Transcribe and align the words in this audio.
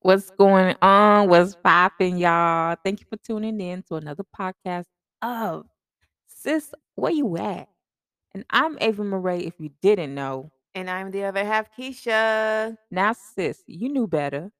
What's 0.00 0.30
going 0.30 0.76
on? 0.80 1.28
What's 1.28 1.56
popping, 1.56 2.18
y'all? 2.18 2.76
Thank 2.84 3.00
you 3.00 3.06
for 3.10 3.16
tuning 3.16 3.60
in 3.60 3.82
to 3.88 3.96
another 3.96 4.22
podcast 4.38 4.84
of 5.22 5.66
Sis, 6.28 6.72
Where 6.94 7.10
You 7.10 7.36
At? 7.36 7.68
And 8.32 8.44
I'm 8.50 8.78
Ava 8.80 9.02
Murray, 9.02 9.44
if 9.44 9.54
you 9.58 9.70
didn't 9.82 10.14
know. 10.14 10.52
And 10.76 10.88
I'm 10.88 11.10
the 11.10 11.24
other 11.24 11.44
half, 11.44 11.76
Keisha. 11.76 12.76
Now, 12.92 13.12
sis, 13.12 13.64
you 13.66 13.88
knew 13.88 14.06
better. 14.06 14.52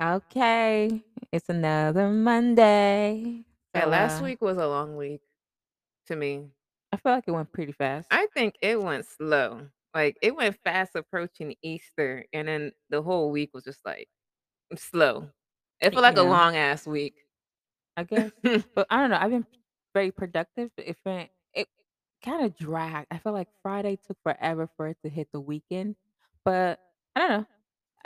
Okay, 0.00 1.02
it's 1.32 1.48
another 1.48 2.08
Monday. 2.10 3.44
Yeah, 3.74 3.84
So, 3.84 3.90
last 3.90 4.20
uh, 4.20 4.20
week 4.20 4.40
was 4.40 4.56
a 4.58 4.66
long 4.66 4.96
week 4.96 5.22
to 6.06 6.16
me. 6.16 6.52
I 6.92 6.96
feel 6.96 7.12
like 7.12 7.28
it 7.28 7.30
went 7.32 7.52
pretty 7.52 7.72
fast. 7.72 8.10
I 8.10 8.26
think 8.34 8.56
it 8.62 8.80
went 8.80 9.06
slow. 9.06 9.68
Like 9.94 10.16
it 10.22 10.36
went 10.36 10.58
fast 10.64 10.94
approaching 10.94 11.54
Easter, 11.62 12.24
and 12.32 12.48
then 12.48 12.72
the 12.90 13.02
whole 13.02 13.30
week 13.30 13.50
was 13.54 13.64
just 13.64 13.84
like 13.84 14.08
slow. 14.76 15.30
It 15.80 15.92
felt 15.94 16.02
like 16.04 16.16
a 16.16 16.22
yeah, 16.22 16.24
long 16.24 16.56
ass 16.56 16.86
week. 16.86 17.16
I 17.96 18.04
guess. 18.04 18.32
But 18.74 18.86
I 18.90 18.98
don't 18.98 19.10
know. 19.10 19.18
I've 19.20 19.30
been 19.30 19.46
very 19.94 20.10
productive. 20.12 20.70
But 20.76 20.88
it 20.88 20.96
been, 21.04 21.28
it 21.54 21.68
kind 22.24 22.44
of 22.44 22.56
dragged. 22.56 23.08
I 23.10 23.18
feel 23.18 23.32
like 23.32 23.48
Friday 23.62 23.96
took 23.96 24.18
forever 24.22 24.68
for 24.76 24.88
it 24.88 24.98
to 25.04 25.10
hit 25.10 25.28
the 25.32 25.40
weekend. 25.40 25.96
But 26.44 26.80
I 27.16 27.20
don't 27.20 27.30
know. 27.40 27.46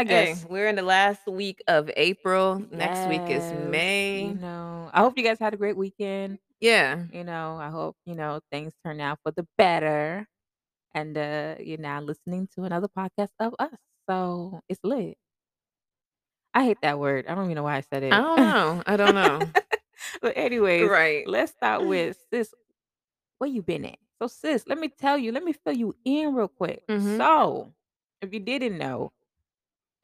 I 0.01 0.05
hey, 0.05 0.27
guess. 0.33 0.47
we're 0.49 0.67
in 0.69 0.77
the 0.77 0.83
last 0.83 1.27
week 1.27 1.61
of 1.69 1.91
April. 1.95 2.65
Next 2.73 3.07
week 3.07 3.21
is 3.29 3.43
Yes. 3.45 3.53
You 3.53 3.59
May. 3.71 4.33
know, 4.33 4.89
I 4.95 5.01
hope 5.01 5.19
you 5.19 5.23
guys 5.25 5.39
had 5.39 5.53
a 5.53 5.59
great 5.59 5.77
weekend. 5.77 6.39
Yeah. 6.59 7.05
You 7.13 7.23
know, 7.23 7.59
I 7.61 7.69
hope, 7.69 7.97
you 8.07 8.15
know, 8.15 8.41
things 8.51 8.73
turn 8.83 9.01
out 9.01 9.19
for 9.23 9.31
the 9.33 9.47
better. 9.59 10.27
And 10.95 11.19
uh, 11.19 11.57
you're 11.61 11.77
now 11.79 12.01
listening 12.01 12.49
to 12.55 12.65
another 12.65 12.89
podcast 12.89 13.29
of 13.41 13.55
us. 13.59 13.75
So 14.09 14.61
it's 14.71 14.81
lit. 14.83 15.19
I 16.55 16.65
hate 16.65 16.79
that 16.83 16.99
word. 16.99 17.27
I 17.29 17.35
don't 17.35 17.45
even 17.45 17.57
know 17.57 17.63
why 17.65 17.77
I 17.77 17.81
said 17.83 18.03
it. 18.03 18.13
I 18.15 18.21
don't 18.21 18.37
know. 18.39 18.83
I 18.87 18.97
don't 18.97 19.15
know. 19.15 19.41
but 20.23 20.33
anyways, 20.35 20.89
Right. 20.89 21.29
let's 21.29 21.53
start 21.53 21.85
with 21.87 22.17
sis. 22.33 22.55
Where 23.39 23.51
you 23.51 23.61
been 23.63 23.85
at? 23.85 23.99
So 24.21 24.29
sis, 24.29 24.65
let 24.67 24.79
me 24.79 24.89
tell 24.89 25.19
you, 25.19 25.31
let 25.33 25.45
me 25.45 25.53
fill 25.53 25.75
you 25.75 25.95
in 26.07 26.35
real 26.35 26.49
quick. 26.49 26.83
Mhm. 26.89 27.19
So 27.19 27.73
if 28.23 28.33
you 28.33 28.41
didn't 28.41 28.79
know, 28.79 29.13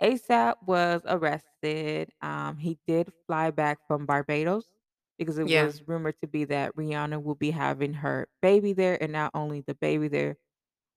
ASAP 0.02 0.56
was 0.66 1.02
arrested. 1.06 2.10
Um, 2.22 2.56
he 2.58 2.78
did 2.86 3.12
fly 3.26 3.50
back 3.50 3.78
from 3.86 4.06
Barbados 4.06 4.66
because 5.18 5.38
it 5.38 5.48
Yeah. 5.48 5.50
was 5.50 5.82
rumored 5.86 6.16
to 6.22 6.28
be 6.28 6.44
that 6.44 6.74
Rihanna 6.76 7.22
will 7.22 7.34
be 7.34 7.50
having 7.50 7.94
her 7.94 8.28
baby 8.42 8.72
there, 8.74 9.02
and 9.02 9.12
not 9.12 9.30
only 9.34 9.62
the 9.62 9.74
baby 9.74 10.08
there, 10.08 10.36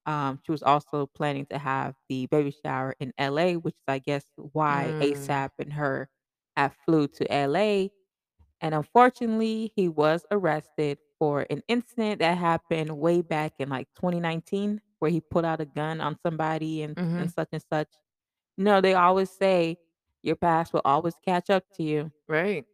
um, 0.06 0.40
she 0.46 0.52
was 0.52 0.64
also 0.64 1.06
planning 1.08 1.46
to 1.48 1.58
have 1.58 1.96
the 2.10 2.26
baby 2.28 2.52
shower 2.66 2.96
in 3.00 3.14
LA, 3.18 3.56
which 3.56 3.76
is, 3.76 3.84
I 3.88 4.00
guess, 4.00 4.26
why 4.38 4.96
Mm. 4.96 5.00
ASAP 5.02 5.52
and 5.60 5.74
her 5.74 6.10
have 6.58 6.76
flew 6.86 7.08
to 7.10 7.32
LA. 7.32 7.92
And 8.62 8.76
unfortunately, 8.76 9.72
he 9.76 9.90
was 9.90 10.26
arrested 10.32 11.00
for 11.20 11.46
an 11.50 11.64
incident 11.68 12.20
that 12.20 12.38
happened 12.38 12.98
way 12.98 13.22
back 13.22 13.54
in 13.60 13.70
like 13.70 13.88
2019, 13.96 14.82
where 15.00 15.12
he 15.12 15.22
put 15.22 15.46
out 15.46 15.62
a 15.62 15.66
gun 15.66 16.02
on 16.02 16.18
somebody 16.26 16.82
and, 16.84 16.98
and 17.18 17.30
Mhm. 17.30 17.32
such 17.32 17.50
and 17.54 17.64
such. 17.72 17.90
No, 18.60 18.82
they 18.82 18.94
always 18.94 19.32
say 19.32 19.78
your 20.22 20.36
past 20.36 20.74
will 20.74 20.82
always 20.86 21.16
catch 21.26 21.50
up 21.50 21.64
to 21.78 21.84
you. 21.84 22.12
Right. 22.28 22.66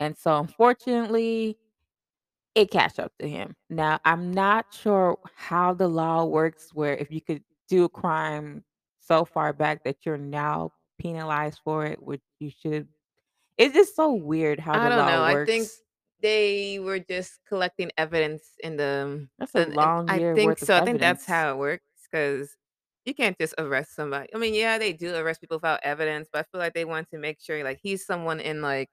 And 0.00 0.16
so 0.16 0.38
unfortunately, 0.38 1.58
it 2.54 2.70
catch 2.70 2.98
up 2.98 3.12
to 3.20 3.28
him. 3.28 3.54
Now, 3.70 4.00
I'm 4.04 4.32
not 4.32 4.66
sure 4.72 5.18
how 5.36 5.74
the 5.74 5.86
law 5.86 6.24
works 6.24 6.70
where 6.72 6.96
if 6.96 7.12
you 7.12 7.20
could 7.20 7.44
do 7.68 7.84
a 7.84 7.88
crime 7.88 8.64
so 9.00 9.24
far 9.24 9.52
back 9.52 9.84
that 9.84 9.98
you're 10.04 10.18
now 10.18 10.72
penalized 10.98 11.60
for 11.62 11.86
it, 11.86 12.02
which 12.02 12.22
you 12.40 12.50
should 12.50 12.88
it's 13.58 13.74
just 13.74 13.96
so 13.96 14.12
weird 14.12 14.60
how 14.60 14.72
I 14.72 14.84
the 14.84 14.88
don't 14.90 14.98
law 14.98 15.10
know. 15.10 15.24
I 15.24 15.44
think 15.44 15.68
they 16.20 16.78
were 16.78 17.00
just 17.00 17.40
collecting 17.46 17.90
evidence 17.98 18.44
in 18.62 18.76
the 18.76 19.28
That's 19.38 19.54
a 19.54 19.66
long 19.66 20.08
I 20.08 20.18
year 20.18 20.34
think 20.34 20.48
worth 20.48 20.62
of 20.62 20.66
so. 20.66 20.76
I 20.76 20.84
think 20.84 21.00
that's 21.00 21.26
how 21.26 21.52
it 21.52 21.58
works 21.58 21.84
because 22.10 22.56
you 23.08 23.14
can't 23.14 23.38
just 23.38 23.54
arrest 23.58 23.94
somebody. 23.96 24.28
I 24.34 24.38
mean, 24.38 24.54
yeah, 24.54 24.78
they 24.78 24.92
do 24.92 25.14
arrest 25.16 25.40
people 25.40 25.56
without 25.58 25.80
evidence, 25.82 26.28
but 26.32 26.40
I 26.40 26.42
feel 26.52 26.60
like 26.60 26.74
they 26.74 26.84
want 26.84 27.10
to 27.10 27.18
make 27.18 27.40
sure 27.40 27.64
like 27.64 27.80
he's 27.82 28.06
someone 28.06 28.40
in 28.40 28.62
like 28.62 28.90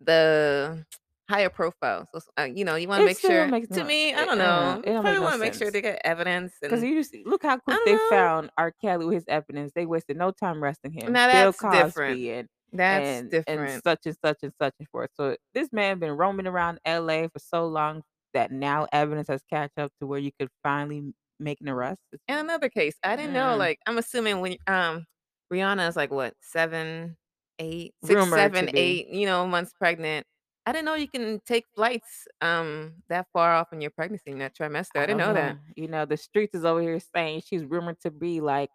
the 0.00 0.84
higher 1.30 1.48
profile. 1.48 2.08
So, 2.12 2.20
uh, 2.38 2.44
you 2.44 2.64
know, 2.64 2.76
you 2.76 2.88
want 2.88 3.00
to 3.02 3.06
make 3.06 3.18
still 3.18 3.30
sure. 3.30 3.46
makes 3.46 3.70
To 3.70 3.78
no 3.78 3.84
me, 3.84 4.14
I 4.14 4.24
don't 4.24 4.38
uh, 4.38 4.38
know. 4.38 4.82
it 4.84 4.86
You 4.86 4.92
don't 4.92 5.02
probably 5.02 5.20
want 5.20 5.34
to 5.34 5.38
make 5.38 5.54
sure 5.54 5.70
they 5.70 5.80
get 5.82 6.00
evidence, 6.04 6.54
Because 6.60 6.82
you 6.82 7.02
see, 7.02 7.24
look 7.24 7.42
how 7.42 7.58
quick 7.58 7.78
they 7.84 7.94
know. 7.94 8.08
found 8.10 8.50
R. 8.58 8.72
Kelly 8.72 9.06
with 9.06 9.14
his 9.14 9.24
evidence. 9.28 9.72
They 9.74 9.86
wasted 9.86 10.16
no 10.16 10.30
time 10.30 10.62
arresting 10.62 10.92
him. 10.92 11.12
Now 11.12 11.26
Bill 11.30 11.52
that's 11.52 11.58
different. 11.62 12.20
Cosby 12.20 12.30
and 12.32 12.48
That's 12.72 13.20
and 13.20 13.30
and 13.46 13.70
such 13.70 14.06
and 14.06 14.16
such 14.22 14.38
and 14.42 14.52
such 14.60 14.74
and 14.78 14.88
forth. 14.88 15.10
So 15.14 15.36
this 15.54 15.72
man 15.72 15.98
been 15.98 16.12
roaming 16.16 16.46
around 16.46 16.80
L.A. 16.84 17.28
for 17.28 17.38
so 17.38 17.66
long 17.66 18.02
that 18.34 18.50
now 18.52 18.86
evidence 18.92 19.28
has 19.28 19.42
catch 19.48 19.72
up 19.78 19.92
to 20.00 20.06
where 20.06 20.18
you 20.18 20.32
could 20.38 20.50
finally 20.62 21.14
make 21.38 21.60
an 21.60 21.68
arrest. 21.68 22.00
In 22.28 22.38
another 22.38 22.68
case, 22.68 22.96
I 23.04 23.16
didn't 23.16 23.32
know, 23.34 23.56
like, 23.56 23.78
I'm 23.86 23.98
assuming 23.98 24.40
when 24.40 24.56
um, 24.66 25.06
Rihanna 25.52 25.88
is, 25.88 25.96
like, 25.96 26.10
what, 26.10 26.34
7, 26.40 27.16
8, 27.58 27.94
6, 28.02 28.26
rumored 28.26 28.28
7, 28.28 28.70
8, 28.74 29.08
you 29.08 29.26
know, 29.26 29.46
months 29.46 29.72
pregnant. 29.74 30.26
I 30.66 30.72
didn't 30.72 30.86
know 30.86 30.94
you 30.94 31.08
can 31.08 31.40
take 31.44 31.66
flights, 31.74 32.26
um, 32.40 33.02
that 33.08 33.26
far 33.34 33.52
off 33.54 33.72
in 33.72 33.80
your 33.82 33.90
pregnancy, 33.90 34.30
in 34.30 34.38
that 34.38 34.56
trimester. 34.56 34.96
I 34.96 35.06
didn't 35.06 35.18
know 35.18 35.34
that. 35.34 35.58
You 35.76 35.88
know, 35.88 36.06
the 36.06 36.16
streets 36.16 36.54
is 36.54 36.64
over 36.64 36.80
here 36.80 36.98
saying 37.00 37.42
she's 37.42 37.64
rumored 37.64 38.00
to 38.00 38.10
be 38.10 38.40
like 38.40 38.70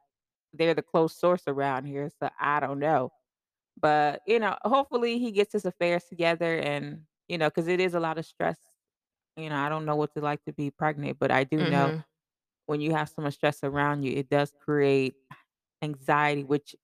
they're 0.53 0.73
the 0.75 0.83
close 0.83 1.15
source 1.19 1.43
around 1.47 1.85
here. 1.85 2.09
So 2.21 2.29
I 2.39 2.59
don't 2.59 2.79
know. 2.79 3.11
But, 3.79 4.21
you 4.27 4.39
know, 4.39 4.57
hopefully 4.63 5.19
he 5.19 5.31
gets 5.31 5.53
his 5.53 5.65
affairs 5.65 6.05
together 6.05 6.57
and, 6.59 7.05
you 7.27 7.37
know, 7.37 7.49
because 7.49 7.67
it 7.67 7.79
is 7.79 7.93
a 7.95 7.99
lot 7.99 8.17
of 8.17 8.25
stress. 8.25 8.59
You 9.37 9.49
know, 9.49 9.55
I 9.57 9.69
don't 9.69 9.85
know 9.85 9.95
what 9.95 10.11
it's 10.15 10.23
like 10.23 10.43
to 10.45 10.53
be 10.53 10.71
pregnant, 10.71 11.19
but 11.19 11.31
I 11.31 11.43
do 11.45 11.65
know 11.65 11.91
Mhm, 11.91 12.03
when 12.69 12.81
you 12.81 12.93
have 12.93 13.09
so 13.09 13.23
much 13.23 13.35
stress 13.35 13.63
around 13.63 14.03
you, 14.03 14.13
it 14.17 14.29
does 14.29 14.53
create 14.59 15.15
anxiety, 15.83 16.43
which 16.43 16.75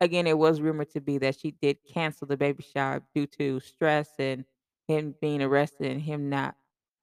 again, 0.00 0.26
it 0.26 0.38
was 0.38 0.60
rumored 0.60 0.90
to 0.90 1.00
be 1.00 1.18
that 1.18 1.38
she 1.38 1.52
did 1.62 1.78
cancel 1.92 2.26
the 2.26 2.36
baby 2.36 2.62
shower 2.62 3.02
due 3.14 3.26
to 3.26 3.60
stress 3.60 4.10
and 4.18 4.44
him 4.88 5.14
being 5.20 5.42
arrested 5.42 5.90
and 5.90 6.02
him 6.02 6.30
not 6.30 6.56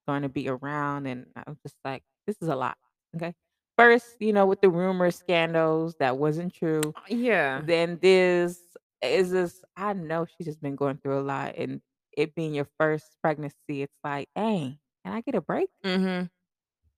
going 0.08 0.22
to 0.22 0.28
be 0.30 0.48
around. 0.48 1.06
And 1.06 1.26
I'm 1.36 1.58
just 1.62 1.76
like, 1.84 2.04
this 2.26 2.36
is 2.42 2.48
a 2.48 2.56
lot. 2.56 2.76
Okay. 3.16 3.34
First, 3.78 4.16
you 4.20 4.32
know, 4.32 4.46
with 4.46 4.60
the 4.60 4.70
rumors, 4.70 5.16
scandals, 5.16 5.96
that 5.98 6.18
wasn't 6.18 6.54
true. 6.54 6.94
yeah. 7.08 7.62
Then 7.66 7.98
this 8.02 8.60
is 9.02 9.32
this 9.32 9.64
I 9.76 9.94
know 9.94 10.26
she's 10.26 10.46
just 10.46 10.62
been 10.62 10.76
going 10.76 10.98
through 10.98 11.20
a 11.20 11.22
lot 11.22 11.54
and 11.56 11.82
it 12.16 12.34
being 12.34 12.54
your 12.54 12.68
first 12.78 13.16
pregnancy, 13.22 13.82
it's 13.82 13.98
like, 14.04 14.28
dang, 14.36 14.78
can 15.04 15.14
I 15.14 15.22
get 15.22 15.34
a 15.36 15.42
break? 15.42 15.68
Mhm, 15.84 16.30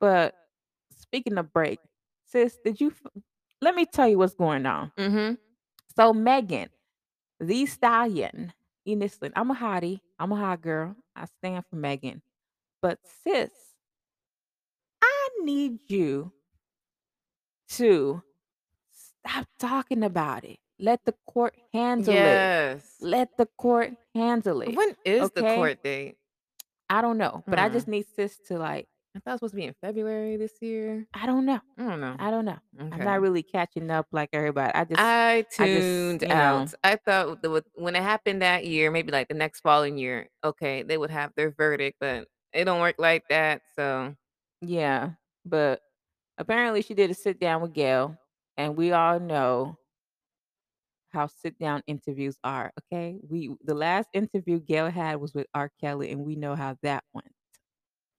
But 0.00 0.34
speaking 1.04 1.38
of 1.38 1.52
break, 1.52 1.78
sis, 2.26 2.58
did 2.64 2.80
you 2.80 2.88
f- 2.90 3.22
let 3.60 3.74
me 3.74 3.86
tell 3.86 4.08
you 4.08 4.18
what's 4.18 4.34
going 4.34 4.66
on. 4.66 4.92
mhm. 4.98 5.38
So 5.96 6.12
Megan, 6.12 6.68
Thee 7.40 7.66
Stallion, 7.66 8.52
you 8.84 8.96
listen, 8.96 9.32
I'm 9.36 9.50
a 9.50 9.54
hottie. 9.54 10.00
I'm 10.18 10.32
a 10.32 10.36
hot 10.36 10.60
girl. 10.62 10.96
I 11.16 11.26
stand 11.26 11.64
for 11.70 11.76
Megan. 11.76 12.22
But 12.82 12.98
sis, 13.04 13.50
I 15.02 15.28
need 15.42 15.78
you 15.90 16.32
to 17.70 18.22
stop 18.92 19.46
talking 19.58 20.02
about 20.02 20.44
it. 20.44 20.58
Let 20.78 21.04
the 21.04 21.14
court 21.26 21.56
handle 21.72 22.26
it. 22.26 22.40
Yes. 22.42 22.96
Let 23.00 23.36
the 23.36 23.46
court 23.58 23.92
handle 24.14 24.60
it. 24.62 24.74
When 24.74 24.96
is 25.04 25.30
the 25.30 25.42
court 25.54 25.82
date? 25.82 26.16
I 26.90 27.00
don't 27.00 27.18
know, 27.18 27.42
but 27.46 27.58
I 27.58 27.68
just 27.68 27.86
Hmm, 27.86 27.92
need 27.92 28.06
sis 28.14 28.38
to 28.48 28.58
like, 28.58 28.88
I 29.16 29.20
thought 29.20 29.30
it 29.30 29.32
was 29.34 29.38
supposed 29.38 29.52
to 29.52 29.56
be 29.56 29.64
in 29.64 29.74
February 29.80 30.36
this 30.36 30.54
year. 30.60 31.06
I 31.14 31.24
don't 31.24 31.46
know. 31.46 31.60
I 31.78 31.84
don't 31.84 32.00
know. 32.00 32.16
I 32.18 32.30
don't 32.32 32.44
know. 32.44 32.58
I'm 32.80 32.98
not 32.98 33.20
really 33.20 33.44
catching 33.44 33.88
up 33.90 34.06
like 34.10 34.30
everybody. 34.32 34.72
I 34.74 34.84
just, 34.84 35.00
I 35.00 35.36
I 35.36 35.42
just, 35.42 35.58
tuned 35.58 36.22
know, 36.22 36.34
out. 36.34 36.74
I 36.82 36.96
thought 36.96 37.40
the 37.40 37.62
when 37.74 37.94
it 37.94 38.02
happened 38.02 38.42
that 38.42 38.66
year, 38.66 38.90
maybe, 38.90 39.12
like, 39.12 39.28
the 39.28 39.34
next 39.34 39.60
following 39.60 39.96
year, 39.98 40.28
okay, 40.42 40.82
they 40.82 40.98
would 40.98 41.10
have 41.10 41.30
their 41.36 41.52
verdict, 41.52 41.98
but 42.00 42.26
it 42.52 42.64
don't 42.64 42.80
work 42.80 42.96
like 42.98 43.22
that, 43.30 43.62
so 43.76 44.16
yeah. 44.60 45.10
But 45.46 45.80
apparently 46.38 46.82
she 46.82 46.94
did 46.94 47.10
a 47.10 47.14
sit 47.14 47.38
down 47.38 47.62
with 47.62 47.72
Gayle, 47.72 48.16
and 48.56 48.76
we 48.76 48.90
all 48.90 49.20
know 49.20 49.78
how 51.12 51.28
sit 51.28 51.56
down 51.60 51.82
interviews 51.86 52.36
are. 52.42 52.72
Okay. 52.92 53.18
We, 53.28 53.54
the 53.64 53.74
last 53.74 54.08
interview 54.12 54.58
Gayle 54.58 54.90
had 54.90 55.20
was 55.20 55.32
with 55.34 55.46
R. 55.54 55.70
Kelly, 55.80 56.10
and 56.10 56.24
we 56.24 56.34
know 56.34 56.56
how 56.56 56.76
that 56.82 57.04
went. 57.12 57.30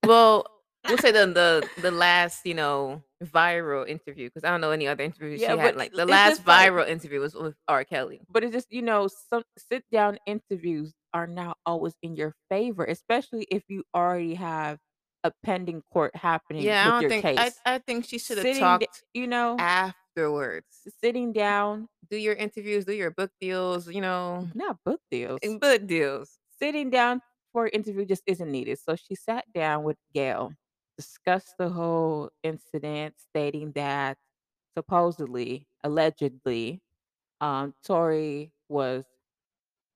well, 0.05 0.45
We'll 0.87 0.97
say 0.97 1.11
the 1.11 1.25
the 1.27 1.69
the 1.81 1.91
last, 1.91 2.45
you 2.45 2.53
know, 2.53 3.01
viral 3.23 3.87
interview 3.87 4.27
because 4.29 4.43
I 4.43 4.49
don't 4.51 4.61
know 4.61 4.71
any 4.71 4.87
other 4.87 5.03
interviews 5.03 5.39
she 5.39 5.45
had, 5.45 5.75
like, 5.75 5.91
the 5.93 6.05
last 6.05 6.37
just 6.37 6.47
like 6.47 6.71
viral 6.71 6.87
interview 6.87 7.19
was 7.19 7.33
with 7.33 7.55
R. 7.67 7.83
Kelly. 7.83 8.21
But 8.29 8.43
it's 8.43 8.53
just, 8.53 8.71
you 8.71 8.81
know, 8.81 9.07
some 9.07 9.43
sit-down 9.57 10.19
interviews 10.27 10.93
are 11.13 11.27
not 11.27 11.57
always 11.65 11.95
in 12.03 12.15
your 12.15 12.35
favor, 12.49 12.83
especially 12.85 13.47
if 13.49 13.63
you 13.67 13.83
already 13.95 14.35
have 14.35 14.77
a 15.23 15.31
pending 15.43 15.81
court 15.91 16.15
happening 16.15 16.61
Yeah, 16.61 16.85
I 16.85 17.01
don't 17.01 17.09
think 17.09 17.25
I 17.25 17.35
case. 17.35 17.59
I 17.65 17.77
think 17.79 18.05
she 18.05 18.19
shoulda 18.19 18.43
Sitting 18.43 18.55
d 18.55 18.59
talked 18.59 19.03
you 19.15 19.25
know 19.25 19.55
afterwards. 19.57 20.67
sitting 21.01 21.33
down 21.33 21.87
Do 22.11 22.17
your 22.17 22.35
interviews, 22.35 22.85
do 22.85 22.93
your 22.93 23.09
book 23.09 23.31
deals, 23.41 23.87
you 23.89 24.01
know, 24.01 24.47
Not 24.53 24.77
book 24.85 25.01
deals. 25.09 25.39
book 25.59 25.87
deals. 25.87 26.37
Sitting 26.61 26.91
down 26.91 27.21
for 27.51 27.67
interview 27.67 28.05
just 28.05 28.21
isn't 28.27 28.51
needed, 28.51 28.77
so 28.77 28.95
she 28.95 29.15
sat 29.15 29.45
down 29.51 29.83
with 29.83 29.97
Gayle, 30.13 30.53
discussed 30.97 31.55
the 31.57 31.69
whole 31.69 32.29
incident, 32.43 33.15
stating 33.17 33.71
that 33.73 34.17
supposedly, 34.77 35.67
allegedly, 35.83 36.81
um, 37.41 37.73
Tory 37.83 38.51
was 38.69 39.05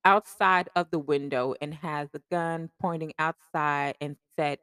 outside 0.06 0.69
of 0.75 0.90
the 0.92 1.00
window 1.00 1.56
and 1.62 1.74
has 1.74 2.10
a 2.13 2.22
gun 2.31 2.69
pointing 2.81 3.13
outside 3.19 3.96
and 4.01 4.16
said, 4.38 4.60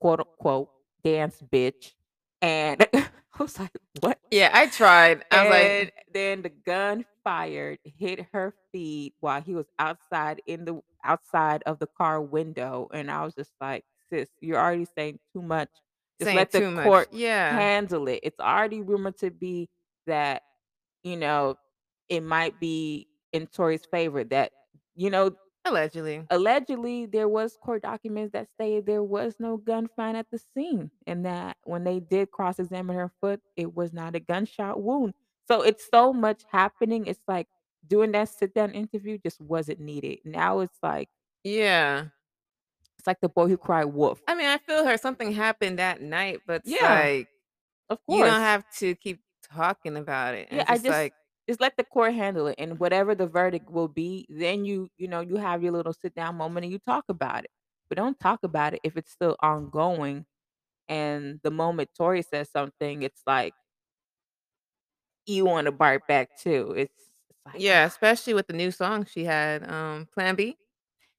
quote, 0.00 0.20
unquote, 0.20 0.70
"Dance, 1.04 1.42
bitch." 1.52 1.92
And 2.40 2.86
I 2.94 3.08
was 3.38 3.58
like, 3.58 3.70
"What?" 4.00 4.18
Yeah, 4.30 4.50
I 4.52 4.66
tried. 4.66 5.24
I 5.30 5.42
was 5.44 5.50
like 5.50 5.62
And 5.66 5.92
then 6.12 6.42
the 6.42 6.50
gun 6.50 7.04
fired, 7.24 7.78
hit 7.84 8.26
her 8.32 8.54
feet 8.72 9.14
while 9.20 9.40
he 9.40 9.54
was 9.54 9.66
outside 9.78 10.42
in 10.46 10.64
the 10.64 10.80
outside 11.04 11.62
of 11.66 11.78
the 11.78 11.86
car 11.86 12.20
window, 12.20 12.88
and 12.92 13.10
I 13.10 13.24
was 13.24 13.34
just 13.34 13.52
like, 13.60 13.84
"Sis, 14.12 14.28
you're 14.40 14.58
already 14.58 14.86
saying 14.86 15.18
too 15.32 15.42
much. 15.42 15.70
Just 16.20 16.32
saying 16.32 16.36
let 16.36 16.52
the 16.52 16.62
court 16.82 17.08
Yeah. 17.12 17.52
handle 17.52 18.08
it." 18.08 18.20
It's 18.22 18.40
already 18.40 18.82
rumored 18.82 19.18
to 19.18 19.30
be 19.30 19.68
that, 20.06 20.42
you 21.04 21.16
know, 21.16 21.56
it 22.08 22.22
might 22.22 22.60
be 22.60 23.08
in 23.32 23.46
Tory's 23.48 23.86
favor 23.86 24.24
that, 24.24 24.52
you 24.94 25.10
know 25.10 25.36
Allegedly. 25.64 26.26
allegedly, 26.30 27.06
there 27.06 27.28
was 27.28 27.56
court 27.56 27.82
documents 27.82 28.32
that 28.32 28.48
stated 28.50 28.86
there 28.86 29.02
was 29.04 29.36
no 29.40 29.56
gun 29.58 29.88
found 29.96 30.16
at 30.16 30.30
the 30.30 30.38
scene, 30.38 30.90
and 31.06 31.24
that 31.26 31.56
when 31.64 31.84
they 31.84 32.00
did 32.00 32.30
cross-examine 32.32 32.96
her 32.96 33.10
foot, 33.20 33.40
it 33.56 33.74
was 33.74 33.92
not 33.92 34.14
a 34.16 34.20
gunshot 34.20 34.80
wound. 34.82 35.14
So, 35.48 35.62
it's 35.62 35.88
so 35.90 36.12
much 36.12 36.44
happening, 36.50 37.06
it's 37.06 37.22
like 37.28 37.48
doing 37.86 38.12
that 38.12 38.28
sit-down 38.30 38.72
interview 38.72 39.18
just 39.18 39.40
wasn't 39.40 39.80
needed. 39.80 40.20
Now 40.24 40.60
it's 40.60 40.78
like 40.82 41.08
Yeah. 41.44 42.10
It's 43.02 43.06
like 43.08 43.20
the 43.20 43.28
boy 43.28 43.48
who 43.48 43.56
cried 43.56 43.86
wolf. 43.86 44.22
I 44.28 44.34
mean, 44.36 44.46
I 44.46 44.58
feel 44.58 44.86
her 44.86 44.96
something 44.96 45.32
happened 45.32 45.78
that 45.80 46.00
night, 46.00 46.40
but 46.46 46.62
Yeah. 46.64 46.78
like, 46.80 47.28
Of 47.90 47.98
you 48.08 48.22
don't 48.22 48.40
have 48.40 48.64
to 48.78 48.94
keep 48.96 49.22
talking 49.42 49.96
about 49.96 50.34
it, 50.34 50.48
and 50.50 50.58
Yeah, 50.58 50.62
it's 50.62 50.68
I 50.68 50.78
just 50.78 50.84
just 50.84 50.88
like 50.88 51.14
just 51.48 51.60
let 51.60 51.76
the 51.76 51.84
court 51.84 52.14
handle 52.14 52.46
it, 52.46 52.56
and 52.58 52.78
whatever 52.78 53.14
the 53.14 53.26
verdict 53.26 53.70
will 53.70 53.88
be, 53.88 54.26
then 54.28 54.64
you 54.64 54.90
you 54.98 55.08
know, 55.08 55.20
you 55.20 55.36
have 55.36 55.62
your 55.62 55.72
little 55.72 55.92
sit-down 55.92 56.36
moment 56.36 56.64
and 56.64 56.72
you 56.72 56.78
talk 56.78 57.04
about 57.08 57.44
it. 57.44 57.50
But 57.88 57.96
don't 57.98 58.18
talk 58.20 58.40
about 58.44 58.74
it 58.74 58.80
if 58.84 58.96
it's 58.96 59.10
still 59.12 59.36
ongoing, 59.40 60.26
and 60.88 61.40
the 61.44 61.50
moment 61.52 61.90
Tory 61.96 62.22
says 62.22 62.50
something, 62.50 63.02
it's 63.02 63.22
like 63.26 63.54
you 65.26 65.44
wanna 65.44 65.72
bark 65.72 66.06
back 66.06 66.36
too. 66.36 66.72
It's 66.76 67.10
it's 67.30 67.40
like, 67.46 67.54
Yeah, 67.56 67.84
"Ah." 67.84 67.86
especially 67.86 68.34
with 68.34 68.46
the 68.46 68.52
new 68.54 68.70
song 68.70 69.04
she 69.04 69.24
had, 69.24 69.68
um, 69.70 70.06
Plan 70.06 70.34
B. 70.36 70.56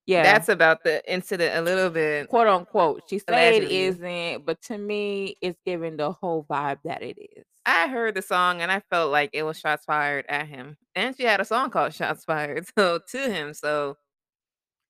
Yeah. 0.05 0.23
That's 0.23 0.49
about 0.49 0.83
the 0.83 1.01
incident 1.11 1.55
a 1.57 1.61
little 1.61 1.89
bit 1.89 2.29
Quote, 2.29 2.47
unquote. 2.47 3.03
She 3.09 3.19
say 3.19 3.57
it 3.57 3.63
isn't, 3.63 4.45
but 4.45 4.61
to 4.63 4.77
me, 4.77 5.35
it's 5.41 5.59
giving 5.65 5.97
the 5.97 6.11
whole 6.11 6.45
vibe 6.45 6.79
that 6.83 7.01
it 7.03 7.17
is. 7.37 7.45
I 7.65 7.87
heard 7.87 8.15
the 8.15 8.21
song 8.21 8.61
and 8.61 8.71
I 8.71 8.81
felt 8.81 9.11
like 9.11 9.29
it 9.33 9.43
was 9.43 9.57
shots 9.59 9.85
fired 9.85 10.25
at 10.27 10.47
him, 10.47 10.77
and 10.95 11.15
she 11.15 11.23
had 11.23 11.39
a 11.39 11.45
song 11.45 11.69
called 11.69 11.93
Shots 11.93 12.25
Fired, 12.25 12.65
so 12.77 12.99
to 13.09 13.17
him, 13.31 13.53
so 13.53 13.97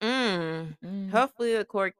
mm, 0.01 0.77
Mm. 0.81 1.11
hopefully 1.11 1.55
the 1.57 1.65
court 1.65 1.95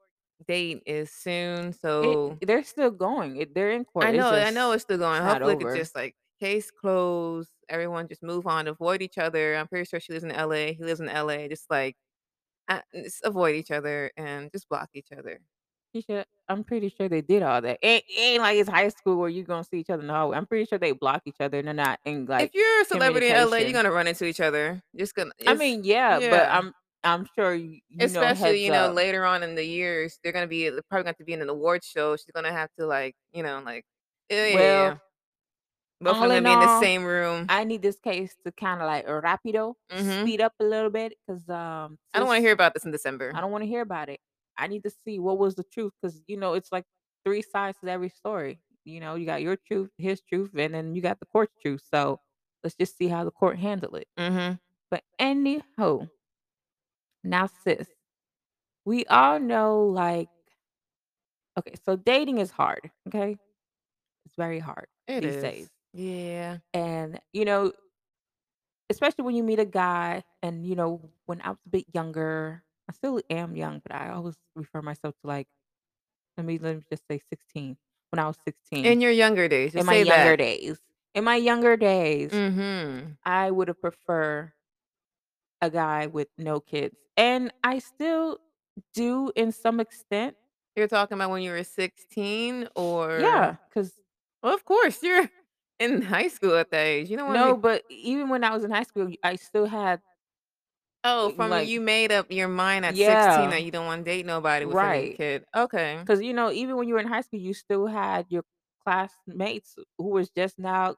date 0.46 0.82
is 0.86 1.10
soon, 1.12 1.72
It 2.00 2.20
so 2.22 2.40
they're 2.40 2.64
still 2.64 2.90
going. 2.90 3.36
It 3.36 3.54
they're 3.54 3.72
in 3.72 3.84
court. 3.84 4.12
It's 4.12 4.30
know 4.30 4.32
I 4.32 4.50
know 4.50 4.72
it's 4.72 4.82
still 4.84 4.98
going. 4.98 5.22
it's 5.22 5.22
Hopefully, 5.22 5.56
it's 5.60 5.74
just, 5.74 5.94
like, 5.94 6.16
case 6.40 6.70
closed, 6.70 7.50
everyone 7.68 8.08
just 8.08 8.22
move 8.22 8.46
on, 8.46 8.66
avoid 8.68 9.02
each 9.02 9.18
other. 9.18 9.54
I'm 9.56 9.68
pretty 9.68 9.86
sure 9.88 10.00
she 10.00 10.12
lives 10.12 10.24
in 10.24 10.30
LA, 10.32 10.72
he 10.74 10.78
lives 10.84 11.00
in 11.00 11.08
LA, 11.08 11.48
just, 11.48 11.70
like, 11.70 11.96
uh, 12.68 12.80
just 12.94 13.24
avoid 13.24 13.54
each 13.56 13.70
other 13.70 14.10
and 14.16 14.50
just 14.52 14.68
block 14.68 14.90
each 14.94 15.12
other. 15.16 15.40
Should 15.94 16.26
I'm 16.48 16.64
pretty 16.64 16.88
sure 16.88 17.08
they 17.08 17.20
did 17.20 17.42
all 17.42 17.60
that. 17.62 17.78
It 17.80 18.02
ain't 18.16 18.42
like 18.42 18.56
it's 18.56 18.68
high 18.68 18.88
school 18.88 19.16
where 19.16 19.28
you're 19.28 19.44
gonna 19.44 19.62
see 19.62 19.78
each 19.78 19.90
other 19.90 20.02
in 20.02 20.08
the 20.08 20.12
hallway. 20.12 20.36
I'm 20.36 20.46
pretty 20.46 20.64
sure 20.64 20.78
they 20.78 20.90
block 20.90 21.22
each 21.24 21.36
other 21.38 21.58
and 21.58 21.68
they're 21.68 21.74
not 21.74 22.00
in, 22.04 22.26
If 22.28 22.50
you're 22.52 22.80
a 22.80 22.84
celebrity 22.84 23.28
in 23.28 23.48
LA, 23.48 23.58
you're 23.58 23.72
gonna 23.72 23.92
run 23.92 24.08
into 24.08 24.24
each 24.24 24.40
other. 24.40 24.82
Just 24.96 25.14
gonna 25.14 25.30
I 25.46 25.54
mean, 25.54 25.84
yeah, 25.84 26.18
but. 26.18 26.48
I'm 26.50 26.74
I'm 27.04 27.28
sure 27.34 27.54
you 27.54 27.80
know 27.90 28.04
Especially, 28.06 28.44
heads 28.44 28.58
you 28.60 28.72
know, 28.72 28.86
up. 28.86 28.94
later 28.94 29.24
on 29.26 29.42
in 29.42 29.54
the 29.54 29.64
years, 29.64 30.18
they're 30.22 30.32
gonna 30.32 30.46
be 30.46 30.70
probably 30.70 31.02
gonna 31.02 31.08
have 31.08 31.16
to 31.18 31.24
be 31.24 31.34
in 31.34 31.42
an 31.42 31.50
award 31.50 31.84
show. 31.84 32.16
She's 32.16 32.30
gonna 32.34 32.50
have 32.50 32.70
to, 32.78 32.86
like, 32.86 33.14
you 33.32 33.42
know, 33.42 33.62
like 33.64 33.84
yeah, 34.30 34.46
yeah, 34.46 34.54
Well 34.54 34.84
yeah. 34.84 34.96
Both 36.04 36.16
of 36.16 36.20
all 36.22 36.28
them 36.28 36.30
gonna 36.30 36.38
in 36.38 36.44
be 36.44 36.52
in 36.52 36.60
the 36.60 36.68
same 36.68 37.04
room. 37.04 37.48
I 37.48 37.64
need 37.64 37.82
this 37.82 37.98
case 38.00 38.36
to 38.44 38.52
kinda, 38.52 38.86
like, 38.86 39.06
rapido, 39.06 39.74
Mhm. 39.90 40.22
speed 40.22 40.40
up 40.40 40.54
a 40.60 40.64
little 40.64 40.90
bit 40.90 41.14
'cause, 41.26 41.48
um, 41.48 41.98
I 42.12 42.18
don't 42.18 42.28
wanna 42.28 42.40
hear 42.40 42.52
about 42.52 42.74
this 42.74 42.84
in 42.84 42.92
December. 42.92 43.32
I 43.34 43.40
don't 43.40 43.50
wanna 43.52 43.66
hear 43.66 43.82
about 43.82 44.08
it. 44.08 44.20
I 44.56 44.66
need 44.68 44.84
to 44.84 44.90
see 44.90 45.18
what 45.18 45.38
was 45.38 45.54
the 45.56 45.64
truth 45.64 45.92
because 46.00 46.22
you 46.28 46.36
know, 46.36 46.54
it's 46.54 46.72
like 46.72 46.86
3 47.24 47.42
sides 47.42 47.78
to 47.84 47.90
every 47.90 48.08
story. 48.10 48.60
You 48.84 49.00
know, 49.00 49.14
you 49.16 49.26
got 49.26 49.42
your 49.42 49.56
truth, 49.56 49.90
his 49.98 50.22
truth, 50.22 50.52
and 50.56 50.74
then 50.74 50.94
you 50.94 51.02
got 51.02 51.20
the 51.20 51.26
court's 51.26 51.54
truth. 51.62 51.82
So, 51.92 52.20
let's 52.62 52.76
just 52.76 52.96
see 52.96 53.08
how 53.08 53.24
the 53.24 53.30
court 53.32 53.58
handle 53.58 53.96
it. 53.96 54.08
Mhm. 54.16 54.58
But 54.90 55.04
anyhoo 55.20 56.10
now, 57.24 57.46
sis, 57.46 57.88
we 58.84 59.06
all 59.06 59.40
know, 59.40 59.84
like 59.86 60.28
okay, 61.58 61.74
so 61.84 61.96
dating 61.96 62.38
is 62.38 62.50
hard, 62.50 62.90
okay? 63.08 63.36
It's 64.26 64.36
very 64.36 64.60
hard 64.60 64.88
It 65.08 65.24
these 65.24 65.36
is. 65.36 65.42
days. 65.42 65.70
Yeah. 65.94 66.58
And, 66.74 67.20
you 67.32 67.44
know 67.44 67.72
especially 68.90 69.24
when 69.24 69.34
you 69.34 69.42
meet 69.42 69.58
a 69.58 69.64
guy 69.64 70.22
and, 70.42 70.66
you 70.66 70.74
know, 70.74 71.00
when 71.26 71.40
I 71.40 71.50
was 71.50 71.58
a 71.66 71.68
bit 71.70 71.86
younger 71.94 72.62
I 72.86 72.92
still 72.92 73.18
am 73.30 73.56
young, 73.56 73.80
but 73.80 73.94
I 73.94 74.10
always 74.10 74.36
refer 74.54 74.82
myself 74.82 75.14
to, 75.22 75.26
like 75.26 75.46
let 76.38 76.46
me 76.46 76.58
let 76.58 76.76
me 76.76 76.82
just 76.90 77.04
say 77.10 77.18
16, 77.18 77.78
when 78.10 78.20
I 78.20 78.26
was 78.26 78.38
16. 78.44 78.94
In 78.94 79.00
your 79.00 79.10
younger 79.10 79.48
days, 79.48 79.72
In 79.76 79.86
my 79.86 79.94
say 79.94 80.04
younger 80.04 80.36
that. 80.36 80.38
days. 80.38 80.80
In 81.14 81.24
my 81.24 81.36
younger 81.36 81.76
days, 81.76 82.32
Mhm. 82.32 83.16
I 83.24 83.50
would 83.50 83.68
have 83.68 83.80
prefer 83.80 84.54
a 85.62 85.70
guy 85.70 86.06
with 86.06 86.28
no 86.36 86.60
kids, 86.60 86.96
and 87.16 87.52
I 87.62 87.78
still 87.78 88.38
do 88.92 89.30
in 89.36 89.52
some 89.52 89.80
extent. 89.80 90.36
You're 90.76 90.88
talking 90.88 91.14
about 91.16 91.30
when 91.30 91.42
you 91.42 91.52
were 91.52 91.62
16 91.64 92.68
or 92.74 93.16
Yeah, 93.16 93.56
'cause 93.70 94.00
well, 94.42 94.54
of 94.54 94.64
course, 94.64 95.02
you're 95.02 95.30
in 95.80 96.02
high 96.02 96.28
school 96.28 96.56
at 96.56 96.70
that 96.70 96.86
age. 96.86 97.10
You 97.10 97.16
don't 97.16 97.26
wanna 97.28 97.42
No, 97.42 97.56
be 97.56 97.56
but 97.56 97.84
even 97.88 98.28
when 98.28 98.44
I 98.44 98.50
was 98.54 98.64
in 98.64 98.70
high 98.70 98.82
school, 98.82 99.10
I 99.22 99.36
still 99.36 99.66
had 99.66 100.02
Oh, 101.06 101.28
from 101.30 101.50
like 101.50 101.68
you 101.68 101.80
made 101.82 102.12
up 102.12 102.30
your 102.32 102.48
mind 102.48 102.84
at 102.86 102.96
16 102.96 103.50
Yeah. 103.50 103.50
that 103.50 103.62
you 103.62 103.70
don't 103.70 103.84
wanna 103.86 104.02
date 104.04 104.24
nobody 104.24 104.64
with 104.64 104.82
any 104.82 105.02
Right. 105.02 105.18
kid. 105.18 105.44
Okay. 105.56 106.04
'Cause, 106.06 106.22
you 106.22 106.32
know, 106.34 106.50
even 106.52 106.76
when 106.76 106.88
you 106.88 106.94
were 106.94 107.00
in 107.00 107.08
high 107.08 107.22
school, 107.22 107.40
you 107.40 107.54
still 107.54 107.86
had 107.86 108.26
your 108.30 108.44
classmates 108.84 109.76
who 109.98 110.08
was 110.10 110.30
just 110.30 110.58
now 110.58 110.96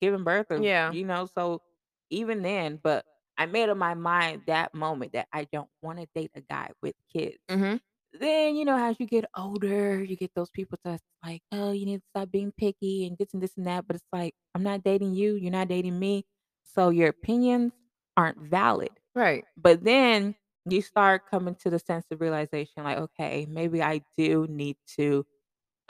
giving 0.00 0.24
birth 0.24 0.48
or 0.50 0.58
Yeah. 0.58 0.94
you 0.94 1.04
know, 1.04 1.26
so 1.26 1.62
even 2.10 2.42
then 2.42 2.78
but 2.82 3.06
I 3.38 3.46
made 3.46 3.70
up 3.70 3.78
my 3.78 3.94
mind 3.94 4.44
that 4.48 4.74
moment 4.74 5.12
that 5.14 5.28
I 5.32 5.44
don't 5.46 5.70
wanna 5.82 6.06
date 6.14 6.32
a 6.34 6.42
guy 6.42 6.72
with 6.82 6.96
kids. 7.12 7.38
Mhm. 7.48 7.80
Then, 8.12 8.56
you 8.56 8.64
know, 8.64 8.76
as 8.76 8.98
you 8.98 9.06
get 9.06 9.24
older, 9.36 10.02
you 10.02 10.16
get 10.16 10.32
those 10.34 10.50
people 10.50 10.78
that's 10.84 11.02
like, 11.24 11.42
"Oh, 11.52 11.70
you 11.72 11.86
need 11.86 11.98
to 11.98 12.06
stop 12.08 12.30
being 12.30 12.52
picky 12.52 13.06
and 13.06 13.16
this 13.16 13.32
and 13.32 13.42
this 13.42 13.56
and 13.56 13.66
that," 13.66 13.86
but 13.86 13.96
it's 13.96 14.04
like, 14.12 14.34
"I'm 14.54 14.62
not 14.64 14.82
dating 14.82 15.14
you, 15.14 15.34
you're 15.36 15.52
not 15.52 15.68
dating 15.68 15.98
me, 15.98 16.24
so 16.64 16.90
your 16.90 17.08
opinions 17.08 17.72
aren't 18.16 18.38
valid." 18.38 18.90
Right. 19.14 19.44
But 19.56 19.84
then 19.84 20.34
you 20.68 20.82
start 20.82 21.26
coming 21.30 21.54
to 21.56 21.70
the 21.70 21.78
sense 21.78 22.06
of 22.10 22.20
realization 22.20 22.82
like, 22.84 22.98
"Okay, 22.98 23.46
maybe 23.48 23.82
I 23.82 24.02
do 24.16 24.46
need 24.48 24.76
to 24.98 25.24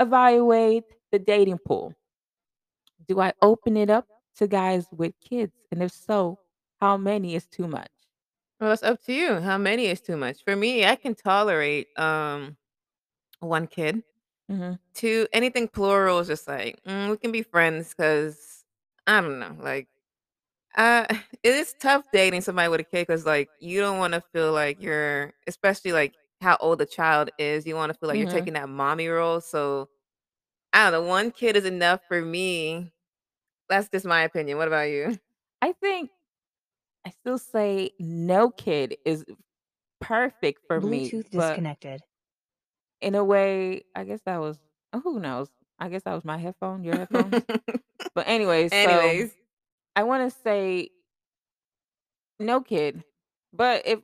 evaluate 0.00 0.85
the 1.12 1.19
dating 1.21 1.59
pool." 1.59 1.95
Do 3.07 3.21
I 3.21 3.35
open 3.43 3.77
it 3.77 3.91
up 3.91 4.07
to 4.37 4.49
guys 4.49 4.87
with 4.91 5.19
kids? 5.21 5.53
And 5.71 5.83
if 5.83 5.93
so, 5.93 6.39
how 6.81 6.97
many 6.97 7.35
is 7.35 7.47
too 7.47 7.69
much? 7.69 7.91
Well, 8.61 8.73
it's 8.73 8.83
up 8.83 9.02
to 9.05 9.12
you. 9.12 9.40
How 9.40 9.57
many 9.57 9.87
is 9.87 10.02
too 10.02 10.17
much? 10.19 10.45
For 10.45 10.55
me, 10.55 10.85
I 10.85 10.95
can 10.97 11.14
tolerate, 11.14 11.88
um, 11.99 12.57
1 13.40 13.67
kid. 13.69 14.02
Mhm. 14.49 14.81
2 14.95 15.29
anything 15.33 15.69
plural 15.69 16.21
is 16.21 16.29
just 16.29 16.49
like, 16.49 16.83
"Mm, 16.85 17.11
we 17.11 17.17
can 17.19 17.33
be 17.33 17.43
friends 17.43 17.95
because 17.95 18.64
I 19.07 19.21
don't 19.23 19.38
know, 19.40 19.57
like, 19.61 19.88
uh, 20.76 21.07
it 21.45 21.55
is 21.55 21.75
tough 21.81 22.05
dating 22.12 22.43
somebody 22.43 22.69
with 22.71 22.81
a 22.81 22.85
kid 22.85 23.07
because 23.09 23.26
like, 23.26 23.50
you 23.61 23.81
don't 23.81 23.99
wanna 23.99 24.23
feel 24.35 24.52
like 24.52 24.83
you're 24.83 25.35
especially, 25.49 25.93
like 25.93 26.14
how 26.43 26.57
old 26.61 26.79
the 26.81 26.87
child 26.87 27.31
is. 27.38 27.67
You 27.67 27.76
wanna 27.76 27.95
feel 27.95 28.09
like 28.09 28.19
you're 28.19 28.26
Mhm. 28.26 28.29
taking 28.29 28.55
that 28.55 28.69
mommy 28.71 29.09
role, 29.09 29.40
so 29.43 29.88
I 30.75 30.90
don't 30.90 31.02
know, 31.05 31.09
1 31.09 31.31
kid 31.33 31.57
is 31.57 31.67
enough 31.67 32.02
for 32.09 32.23
me. 32.23 32.93
That's 33.71 33.88
just 33.90 34.07
my 34.07 34.23
opinion. 34.23 34.59
What 34.59 34.69
about 34.69 34.90
you? 34.90 35.19
I 35.62 35.73
think 35.73 36.11
I 37.07 37.11
still 37.11 37.38
say 37.38 37.90
no 37.99 38.50
kid 38.50 38.97
is 39.04 39.25
perfect 40.00 40.66
for 40.66 40.80
me, 40.80 41.09
Bluetooth 41.11 41.30
disconnected. 41.30 42.02
in 43.00 43.14
a 43.14 43.25
way, 43.25 43.83
I 43.95 44.04
guess 44.04 44.21
that 44.26 44.38
was 44.40 44.59
uh, 44.92 45.00
who 45.00 45.21
knows? 45.21 45.49
I 45.78 45.88
guess 45.88 46.02
that 46.02 46.14
was 46.14 46.25
my 46.25 46.37
headphone, 46.38 46.85
your 46.85 46.95
headphones? 46.97 47.42
But 48.14 48.28
anyways, 48.28 48.73
so 48.73 48.78
Anyways. 48.78 49.33
I 49.97 50.02
wanna 50.02 50.30
say 50.30 50.90
no 52.38 52.61
kid, 52.61 53.04
but 53.52 53.87
if 53.87 54.00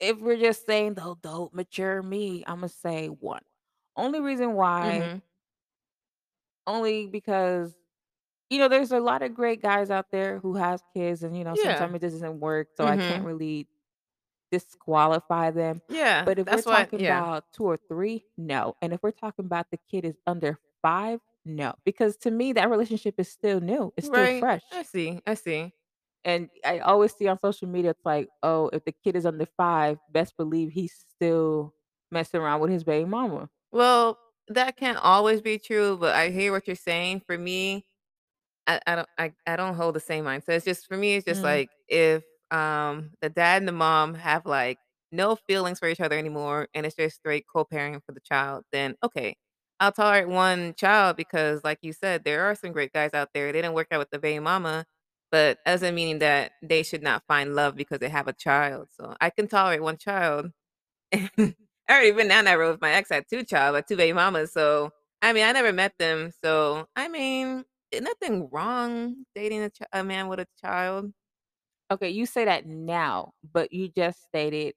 if 0.00 0.18
we're 0.18 0.36
just 0.38 0.66
saying 0.66 0.94
the 0.94 1.08
adult 1.10 1.54
mature 1.54 2.02
me, 2.02 2.44
Imma 2.48 2.68
say 2.68 3.08
1. 3.08 3.40
Only 3.96 4.20
reason 4.20 4.54
why 4.54 5.00
Mhm. 5.00 5.22
only 6.66 7.06
because, 7.06 7.74
you 8.54 8.60
know, 8.60 8.68
there's 8.68 8.92
a 8.92 9.00
lot 9.00 9.22
of 9.22 9.34
great 9.34 9.62
guys 9.62 9.90
out 9.90 10.10
there 10.12 10.38
who 10.40 10.54
have 10.56 10.82
kids 10.94 11.22
and, 11.24 11.36
you 11.36 11.44
know, 11.44 11.54
Yeah. 11.54 11.86
sometimes 11.86 11.94
it 11.96 12.00
just 12.00 12.14
doesn't 12.16 12.40
work, 12.40 12.68
so 12.76 12.86
I 12.86 12.98
can't 12.98 13.22
Mhm. 13.22 13.26
really 13.26 13.68
disqualify 14.52 15.50
them. 15.52 15.82
Yeah, 15.88 16.26
But 16.26 16.38
if 16.38 16.48
we're 16.50 16.62
that's 16.62 16.66
what 16.66 16.88
talking 16.88 16.98
yeah. 16.98 17.22
'bout 17.22 17.44
2 17.54 17.64
or 17.64 17.78
3, 17.88 18.26
no, 18.38 18.76
and 18.82 18.92
if 18.94 19.02
we're 19.02 19.12
talking 19.12 19.46
about 19.46 19.70
the 19.70 19.78
kid 19.90 20.04
is 20.06 20.16
under 20.26 20.58
5, 20.82 21.20
no, 21.46 21.74
because 21.84 22.16
to 22.18 22.30
me, 22.32 22.52
that 22.54 22.70
relationship 22.70 23.16
is 23.18 23.30
still 23.30 23.60
new, 23.60 23.92
it's 23.96 24.08
still 24.08 24.28
Right. 24.32 24.46
I 24.70 24.82
see, 24.82 25.20
I 25.26 25.34
see. 25.34 25.74
And 26.24 26.48
I 26.64 26.78
always 26.78 27.14
see 27.14 27.28
on 27.28 27.38
social 27.38 27.68
media, 27.68 27.90
it's 27.90 28.04
like, 28.04 28.28
"Oh, 28.42 28.68
if 28.72 28.84
the 28.84 28.92
kid 28.92 29.14
is 29.16 29.26
under 29.26 29.46
5, 29.46 29.98
best 30.10 30.36
believe 30.36 30.70
he's 30.72 30.94
still 31.10 31.74
messing 32.10 32.40
around 32.40 32.60
with 32.60 32.70
his 32.70 32.84
baby 32.84 33.04
mama." 33.08 33.50
Well, 33.72 34.18
that 34.48 34.76
can't 34.76 34.98
always 34.98 35.40
be 35.40 35.58
true, 35.58 35.96
but 35.98 36.14
I 36.14 36.30
hear 36.30 36.52
what 36.52 36.66
you're 36.66 36.76
saying. 36.76 37.22
For 37.26 37.36
me, 37.38 37.86
I 38.66 38.80
I 38.86 38.94
don't 38.96 39.08
I 39.18 39.32
I 39.46 39.56
don't 39.56 39.74
hold 39.74 39.94
the 39.94 40.00
same 40.00 40.24
mindset. 40.24 40.50
It's 40.56 40.64
just 40.64 40.86
for 40.86 40.96
me, 40.96 41.16
it's 41.16 41.26
just 41.26 41.42
Mm. 41.42 41.44
like 41.44 41.70
if, 41.88 42.24
um, 42.50 43.12
the 43.20 43.28
dad 43.30 43.62
and 43.62 43.68
the 43.68 43.72
mom 43.72 44.14
have, 44.14 44.46
like, 44.46 44.78
no 45.12 45.36
feelings 45.36 45.78
for 45.78 45.88
each 45.88 46.00
other 46.00 46.16
anymore 46.18 46.68
and 46.74 46.86
it's 46.86 46.96
just 46.96 47.16
straight 47.16 47.44
co-parenting 47.52 48.00
for 48.06 48.12
the 48.12 48.20
child, 48.20 48.64
then 48.72 48.96
okay. 49.02 49.36
I'll 49.80 49.92
tolerate 49.92 50.28
1 50.28 50.74
child 50.76 51.16
because, 51.16 51.62
like 51.64 51.78
you 51.82 51.92
said, 51.92 52.24
there 52.24 52.44
are 52.44 52.54
some 52.54 52.72
great 52.72 52.92
guys 52.92 53.12
out 53.14 53.30
there. 53.34 53.52
They 53.52 53.60
didn't 53.60 53.74
work 53.74 53.88
out 53.90 53.98
with 53.98 54.10
the 54.10 54.18
baby 54.18 54.38
mama, 54.40 54.86
but 55.30 55.58
that 55.64 55.72
doesn't 55.72 55.94
mean 55.94 56.18
that 56.20 56.52
they 56.62 56.82
should 56.82 57.02
not 57.02 57.24
find 57.28 57.54
love 57.54 57.74
because 57.76 57.98
they 58.00 58.08
have 58.08 58.28
a 58.28 58.32
child. 58.32 58.88
So 58.92 59.14
I 59.20 59.30
can 59.30 59.48
tolerate 59.48 59.82
1 59.82 59.98
child. 59.98 60.50
I 61.14 61.54
already 61.90 62.12
been 62.12 62.28
down 62.28 62.44
that 62.46 62.54
road 62.58 62.72
with 62.72 62.80
my 62.82 62.92
ex, 62.92 63.10
I 63.10 63.16
had 63.16 63.28
2 63.28 63.44
child, 63.44 63.74
like 63.74 63.86
2 63.86 63.96
baby 63.96 64.12
mamas, 64.14 64.52
so 64.52 64.90
I 65.22 65.32
mean, 65.32 65.44
I 65.44 65.52
never 65.52 65.72
met 65.72 65.94
them, 65.98 66.32
so 66.44 66.86
I 66.96 67.08
mean, 67.08 67.64
Eh, 67.94 68.00
nothing 68.00 68.48
wrong 68.50 69.24
dating 69.34 69.62
a 69.62 69.70
chi 69.70 69.86
a 69.92 70.02
man 70.04 70.28
with 70.28 70.40
a 70.40 70.46
child. 70.60 71.12
Okay, 71.90 72.10
you 72.10 72.26
say 72.26 72.44
that 72.46 72.66
now, 72.66 73.32
but 73.52 73.72
you 73.72 73.88
just 73.88 74.22
stated 74.24 74.74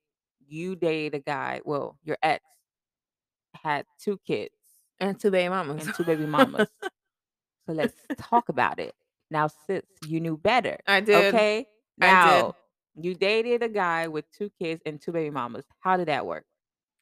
you 0.47 0.75
dated 0.75 1.15
a 1.15 1.19
guy 1.19 1.61
well, 1.65 1.97
your 2.03 2.17
ex 2.21 2.43
had 3.63 3.85
2 3.99 4.19
kids 4.25 4.53
And 4.99 5.19
2 5.19 5.31
baby 5.31 5.49
mamas. 5.49 5.85
and 5.85 5.95
2 5.95 6.03
baby 6.03 6.25
mamas. 6.25 6.69
So 7.67 7.73
let's 7.73 7.95
talk 8.17 8.49
about 8.49 8.79
it. 8.79 8.95
Now 9.29 9.47
since 9.47 9.85
you 10.07 10.19
knew 10.19 10.37
better, 10.37 10.77
I 10.87 11.01
did. 11.01 11.33
okay? 11.33 11.67
I 11.99 12.09
did. 12.11 12.45
Now, 12.45 12.55
you 12.95 13.13
dated 13.15 13.63
a 13.63 13.69
guy 13.69 14.07
with 14.07 14.25
2 14.31 14.49
kids 14.59 14.81
and 14.85 15.01
2 15.01 15.11
baby 15.11 15.29
mamas. 15.31 15.65
How 15.79 15.97
did 15.97 16.07
that 16.07 16.25
work? 16.25 16.45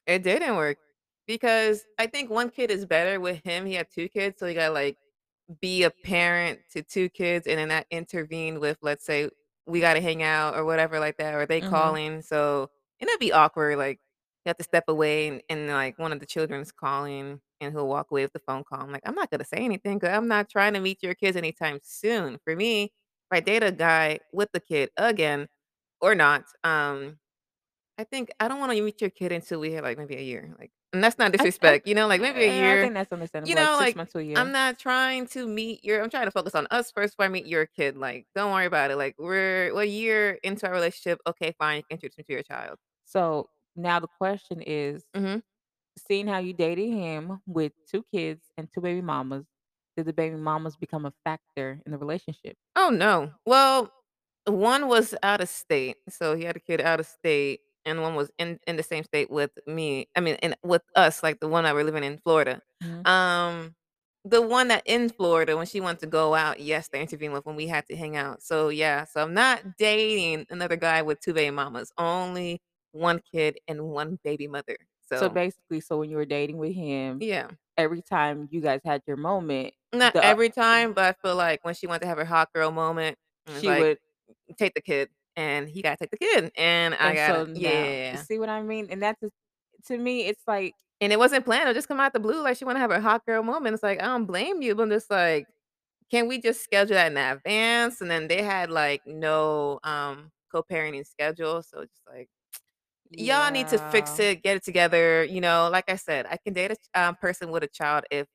It 0.06 0.22
didn't 0.22 0.56
work 0.56 0.78
because 1.26 1.84
I 1.98 2.06
think 2.06 2.30
1 2.30 2.50
kid 2.50 2.70
is 2.70 2.84
better 2.86 3.20
with 3.20 3.42
him, 3.44 3.66
he 3.66 3.74
had 3.74 3.90
2 3.90 4.08
kids, 4.08 4.38
so 4.38 4.46
he 4.46 4.54
gotta, 4.54 4.72
like, 4.72 4.96
be 5.60 5.84
a 5.84 5.90
parent 5.90 6.60
to 6.72 6.82
2 6.82 7.08
kids 7.10 7.46
and 7.46 7.58
then 7.58 7.68
that 7.68 7.86
intervene 7.90 8.60
with, 8.60 8.78
let's 8.82 9.04
say, 9.06 9.30
we 9.66 9.80
gotta 9.80 10.00
hang 10.00 10.22
out 10.22 10.56
or 10.56 10.64
whatever 10.64 11.00
like 11.00 11.16
that, 11.18 11.34
or 11.34 11.46
they 11.46 11.60
Mhm. 11.60 11.98
calling, 12.00 12.22
so 12.22 12.70
and 13.00 13.08
it'd 13.08 13.20
be 13.20 13.32
awkward, 13.32 13.78
like, 13.78 14.00
you 14.44 14.50
have 14.50 14.56
to 14.58 14.64
step 14.64 14.84
away 14.88 15.28
and 15.28 15.42
and, 15.50 15.68
like, 15.68 15.98
1 15.98 16.12
of 16.12 16.20
the 16.20 16.26
children's 16.26 16.72
calling 16.72 17.40
and 17.60 17.72
he'll 17.72 17.88
walk 17.88 18.10
away 18.10 18.22
with 18.24 18.32
the 18.34 18.40
phone 18.40 18.64
call. 18.64 18.80
I'm 18.82 18.92
like, 18.92 19.02
"I'm 19.06 19.14
not 19.14 19.30
gonna 19.30 19.44
say 19.44 19.58
anything 19.58 19.98
because 19.98 20.14
I'm 20.16 20.28
not 20.28 20.48
trying 20.50 20.74
to 20.74 20.80
meet 20.80 21.02
your 21.02 21.14
kids 21.14 21.36
anytime 21.36 21.80
soon." 21.82 22.38
For 22.44 22.54
me, 22.56 22.84
if 22.84 22.90
I 23.32 23.40
date 23.40 23.62
a 23.64 23.72
guy 23.72 24.20
with 24.32 24.50
a 24.54 24.60
kid 24.60 24.90
again 24.98 25.48
or 26.02 26.14
not, 26.16 26.44
um, 26.64 27.18
I 27.98 28.04
think 28.04 28.30
I 28.40 28.48
don't 28.48 28.58
wanna 28.60 28.74
meet 28.82 29.00
your 29.00 29.10
kid 29.10 29.32
until 29.32 29.60
we 29.60 29.72
have, 29.72 29.84
like, 29.84 29.98
maybe 29.98 30.16
a 30.16 30.22
year, 30.22 30.54
like 30.58 30.70
and 30.92 31.02
that's 31.02 31.18
not 31.18 31.32
I 31.38 31.48
I 31.62 31.72
disrespect, 31.72 31.86
you 31.86 31.94
know, 31.94 32.06
like, 32.06 32.20
maybe 32.20 32.44
a 32.44 32.48
I 32.72 32.76
year. 32.76 32.78
think 32.78 32.94
that's 32.94 33.12
You 33.44 33.54
understandable, 33.54 33.56
like 33.56 33.70
know, 33.70 33.76
6 33.76 33.94
like, 33.94 33.96
months 33.96 34.12
to 34.12 34.20
a 34.20 34.22
I'm 34.34 34.52
year. 34.52 34.52
not 34.52 34.78
trying 34.78 35.26
to 35.28 35.46
meet 35.48 35.84
your 35.84 36.02
I'm 36.02 36.10
trying 36.10 36.26
to 36.26 36.30
focus 36.30 36.54
on 36.54 36.66
us 36.70 36.90
first 36.90 37.14
before 37.16 37.26
I 37.26 37.28
meet 37.28 37.46
your 37.46 37.66
kid, 37.66 37.96
like, 37.96 38.26
don't 38.34 38.52
worry 38.52 38.66
about 38.66 38.90
it, 38.90 38.96
like, 38.96 39.16
we're 39.18 39.70
a 39.78 39.84
year 39.84 40.32
into 40.44 40.66
our 40.66 40.72
relationship, 40.74 41.20
okay, 41.26 41.54
fine, 41.58 41.84
introduce 41.90 42.18
me 42.18 42.24
to 42.24 42.32
your 42.34 42.42
child. 42.42 42.78
So, 43.06 43.50
now 43.76 44.00
the 44.00 44.08
question 44.08 44.62
is, 44.62 45.04
Mhm. 45.14 45.42
seeing 45.98 46.28
how 46.28 46.38
you 46.40 46.54
dated 46.54 46.90
him 46.90 47.40
with 47.46 47.72
2 47.88 48.04
kids 48.12 48.50
and 48.58 48.70
2 48.72 48.80
baby 48.82 49.02
mamas, 49.02 49.46
did 49.96 50.06
the 50.06 50.14
baby 50.14 50.36
mamas 50.36 50.76
become 50.76 51.06
a 51.06 51.14
factor 51.24 51.82
in 51.86 51.92
the 51.92 51.98
relationship? 51.98 52.56
Oh, 52.74 52.90
no. 52.90 53.32
Well, 53.46 53.92
1 54.46 54.88
was 54.88 55.14
out 55.22 55.40
of 55.40 55.48
state, 55.48 55.96
so 56.08 56.36
he 56.36 56.44
had 56.44 56.56
a 56.56 56.60
kid 56.60 56.80
out 56.80 57.00
of 57.00 57.06
state, 57.06 57.60
and 57.86 58.02
1 58.02 58.16
was 58.16 58.30
in 58.38 58.60
in 58.68 58.76
the 58.76 58.84
same 58.84 59.04
state 59.04 59.30
with 59.30 59.52
me 59.68 60.08
I 60.16 60.20
mean, 60.20 60.36
in 60.36 60.56
with 60.64 60.82
us, 60.96 61.22
like, 61.24 61.40
the 61.40 61.48
one 61.48 61.64
that 61.64 61.74
we're 61.76 61.84
living 61.84 62.04
in 62.04 62.18
Florida. 62.18 62.62
Mhm. 62.80 63.06
Um, 63.06 63.76
the 64.26 64.42
one 64.42 64.68
that 64.68 64.82
in 64.86 65.08
Florida, 65.10 65.56
when 65.56 65.66
she 65.66 65.80
wanted 65.80 66.00
to 66.00 66.06
go 66.08 66.34
out, 66.36 66.60
yes, 66.60 66.88
they 66.90 67.00
intervened 67.02 67.32
with 67.34 67.46
when 67.46 67.56
we 67.56 67.68
had 67.68 67.86
to 67.88 67.96
hang 67.96 68.16
out. 68.16 68.42
So, 68.42 68.68
yeah, 68.70 69.04
so 69.04 69.22
I'm 69.22 69.34
not 69.34 69.76
dating 69.78 70.46
another 70.50 70.76
guy 70.76 71.02
with 71.02 71.20
2 71.20 71.34
baby 71.34 71.52
mamas, 71.52 71.92
only 71.98 72.60
1 72.92 73.20
kid 73.32 73.58
and 73.68 73.84
1 73.88 74.18
baby 74.24 74.48
mother, 74.48 74.76
So, 75.14 75.28
so 75.28 75.28
basically, 75.30 75.80
so 75.80 75.98
when 75.98 76.10
you 76.10 76.16
were 76.16 76.24
dating 76.26 76.58
with 76.58 76.74
him, 76.74 77.22
Yeah. 77.22 77.56
every 77.78 78.02
time 78.02 78.48
you 78.50 78.60
guys 78.60 78.80
had 78.84 79.02
your 79.06 79.16
moment, 79.16 79.74
Not 79.92 80.14
the, 80.14 80.22
every 80.22 80.50
time, 80.50 80.92
but 80.92 81.04
I 81.04 81.12
feel 81.26 81.36
like 81.36 81.64
when 81.64 81.74
she 81.74 81.86
wanted 81.86 82.00
to 82.00 82.06
have 82.06 82.18
her 82.18 82.24
hot 82.24 82.52
girl 82.52 82.70
moment, 82.70 83.18
She 83.48 83.70
like, 83.70 83.72
would 83.72 83.98
"Take 84.58 84.74
the 84.74 84.80
kid," 84.82 85.10
and 85.36 85.68
he 85.68 85.82
gotta 85.82 85.96
take 85.98 86.10
the 86.10 86.18
kid, 86.18 86.52
and 86.56 86.94
I 86.94 87.14
And 87.14 87.16
gotta 87.16 87.42
so 87.42 87.46
yeah, 87.54 87.70
yeah, 87.70 87.92
yeah, 87.92 88.14
yeah. 88.14 88.24
see 88.28 88.38
what 88.38 88.48
I 88.48 88.62
mean? 88.62 88.88
And 88.90 89.02
that's 89.02 89.22
to 89.86 89.98
me, 89.98 90.26
it's 90.26 90.42
like 90.46 90.74
And 91.00 91.12
it 91.12 91.18
wasn't 91.18 91.44
planned, 91.44 91.68
it 91.68 91.74
just 91.74 91.88
come 91.88 92.00
out 92.00 92.12
the 92.14 92.20
blue, 92.20 92.42
like, 92.42 92.56
she 92.56 92.64
wanna 92.64 92.78
have 92.78 92.90
a 92.90 93.00
hot 93.00 93.26
girl 93.26 93.42
moment. 93.42 93.74
It's 93.74 93.82
like, 93.82 94.00
I 94.00 94.06
don't 94.06 94.24
blame 94.26 94.62
you, 94.62 94.74
but 94.74 94.84
I'm 94.84 94.90
just 94.90 95.10
like, 95.10 95.46
"Can 96.10 96.28
we 96.28 96.40
just 96.40 96.62
schedule 96.64 96.94
that 96.96 97.12
in 97.12 97.18
advance?" 97.18 98.00
And 98.02 98.10
then 98.10 98.28
they 98.28 98.42
had, 98.42 98.70
like, 98.70 99.02
no, 99.06 99.80
um, 99.84 100.32
co-parenting 100.52 101.06
schedule, 101.06 101.62
so 101.62 101.82
just 101.84 102.02
like, 102.08 102.28
"Y'all 103.16 103.50
need 103.52 103.68
to 103.70 103.78
fix 103.78 104.18
it, 104.20 104.42
get 104.42 104.56
it 104.58 104.64
together," 104.64 105.24
you 105.24 105.40
know? 105.40 105.68
Like 105.72 105.90
I 105.90 105.96
said, 105.96 106.26
I 106.30 106.38
can 106.38 106.54
date 106.54 106.72
a 106.72 107.00
um, 107.00 107.16
person 107.16 107.50
with 107.52 107.64
a 107.64 107.68
child 107.68 108.04
if 108.10 108.28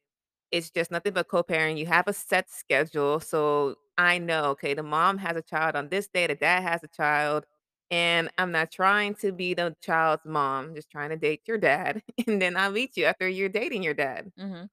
it's 0.51 0.69
just 0.71 0.91
nothing 0.91 1.13
but 1.13 1.27
co-parenting, 1.27 1.77
you 1.77 1.85
have 1.87 2.07
a 2.07 2.13
set 2.13 2.49
schedule, 2.49 3.19
so 3.19 3.75
I 3.97 4.17
know, 4.19 4.45
okay, 4.51 4.73
the 4.73 4.83
mom 4.83 5.17
has 5.19 5.37
a 5.37 5.41
child 5.41 5.75
on 5.75 5.89
this 5.89 6.07
day, 6.09 6.27
the 6.27 6.35
dad 6.35 6.61
has 6.63 6.83
a 6.83 6.87
child, 6.87 7.45
and 7.91 8.29
I'm 8.37 8.51
not 8.51 8.71
trying 8.71 9.15
to 9.15 9.31
be 9.31 9.53
the 9.53 9.75
child's 9.81 10.25
mom, 10.25 10.75
just 10.75 10.89
trying 10.91 11.09
to 11.09 11.17
date 11.17 11.41
your 11.47 11.57
dad, 11.57 12.03
and 12.27 12.41
then 12.41 12.57
I'll 12.57 12.71
meet 12.71 12.97
you 12.97 13.05
after 13.05 13.27
you're 13.27 13.49
dating 13.49 13.83
your 13.83 13.93
dad. 13.93 14.31
Mhm. 14.37 14.69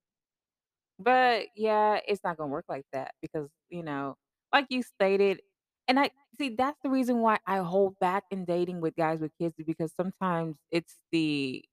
But, 0.98 1.48
yeah, 1.56 2.00
it's 2.06 2.24
not 2.24 2.36
gonna 2.36 2.50
work 2.50 2.64
like 2.68 2.86
that 2.92 3.14
because, 3.22 3.48
you 3.68 3.82
know, 3.82 4.16
like 4.52 4.66
you 4.70 4.82
stated 4.82 5.42
and 5.86 5.98
I 5.98 6.10
see, 6.38 6.50
that's 6.56 6.78
the 6.82 6.90
reason 6.90 7.20
why 7.20 7.38
I 7.46 7.58
hold 7.58 7.98
back 7.98 8.24
in 8.30 8.44
dating 8.44 8.80
with 8.82 8.94
guys 8.96 9.20
with 9.20 9.32
kids 9.40 9.54
because 9.66 9.92
sometimes 9.94 10.56
it's 10.70 10.98
the 11.12 11.64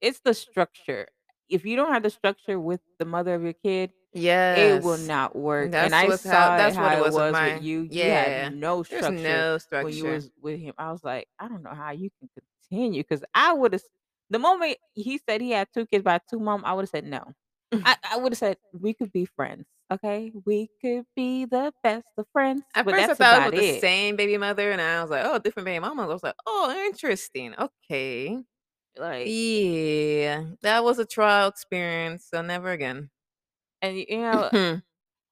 it's 0.00 0.20
the 0.20 0.34
structure. 0.34 1.08
If 1.48 1.64
you 1.64 1.76
don't 1.76 1.92
have 1.92 2.02
the 2.02 2.10
structure 2.10 2.58
with 2.58 2.80
the 2.98 3.04
mother 3.04 3.34
of 3.34 3.42
your 3.42 3.52
kid, 3.52 3.92
yeah, 4.12 4.54
it 4.54 4.80
will 4.82 4.98
not 4.98 5.36
work, 5.36 5.72
and 5.80 5.94
That's 5.94 5.96
I 5.96 6.10
what's 6.10 6.24
how 6.24 6.50
saw 6.50 6.58
it 6.58 6.72
that's 6.72 6.78
what 6.78 6.92
it 6.92 6.96
how 6.96 7.00
it 7.00 7.06
was 7.06 7.16
with 7.16 7.26
was 7.26 7.40
with 7.40 7.56
my 7.56 7.62
you. 7.62 7.82
You 7.82 8.12
had 8.12 8.36
yeah. 8.36 8.50
no 8.50 8.82
There's 8.90 9.08
structure 9.08 9.10
no 9.10 9.58
when 9.80 9.96
you 9.96 10.06
was 10.06 10.30
with 10.40 10.60
him. 10.60 10.74
I 10.78 10.92
was 10.92 11.04
like, 11.04 11.28
"I 11.38 11.48
don't 11.48 11.62
know 11.62 11.74
how 11.74 11.92
you 11.92 12.10
can 12.20 12.30
continue 12.70 13.02
because 13.02 13.24
I 13.34 13.52
woulda 13.54 13.80
the 14.30 14.38
moment 14.38 14.78
he 14.94 15.18
said 15.18 15.40
he 15.42 15.50
had 15.52 15.68
2 15.74 15.86
kids 15.86 16.04
by 16.04 16.20
2 16.30 16.40
mom, 16.40 16.64
I 16.64 16.74
woulda 16.74 16.86
said, 16.88 17.04
"No." 17.06 17.34
I 17.84 17.96
I 18.04 18.18
woulda 18.18 18.36
said, 18.36 18.58
"We 18.72 18.94
could 18.94 19.12
be 19.12 19.26
friends, 19.26 19.66
okay? 19.92 20.32
We 20.46 20.70
could 20.82 21.06
be 21.16 21.44
the 21.46 21.72
best 21.82 22.06
of 22.18 22.26
friends," 22.32 22.64
At 22.74 22.88
but 22.90 22.96
first, 22.96 23.08
I 23.08 23.14
thought 23.14 23.36
it 23.36 23.36
was 23.36 23.44
with 23.44 23.54
the 23.54 23.62
same 23.62 24.16
baby 24.16 24.36
mother, 24.36 24.72
and 24.72 24.80
I 24.80 25.00
was 25.02 25.10
like, 25.10 25.24
"Oh, 25.24 25.38
different 25.38 25.66
baby 25.66 25.78
mama." 25.78 26.02
I 26.02 26.06
was 26.06 26.22
like, 26.24 26.34
"Oh, 26.46 26.70
interesting, 26.86 27.54
okay." 27.56 28.44
Like 28.98 29.26
Yeah, 29.26 30.44
that 30.62 30.84
was 30.84 30.98
a 30.98 31.06
trial 31.06 31.48
experience, 31.48 32.26
so 32.26 32.42
never 32.42 32.70
again. 32.70 33.10
And, 33.82 33.96
you 33.98 34.06
know 34.18 34.50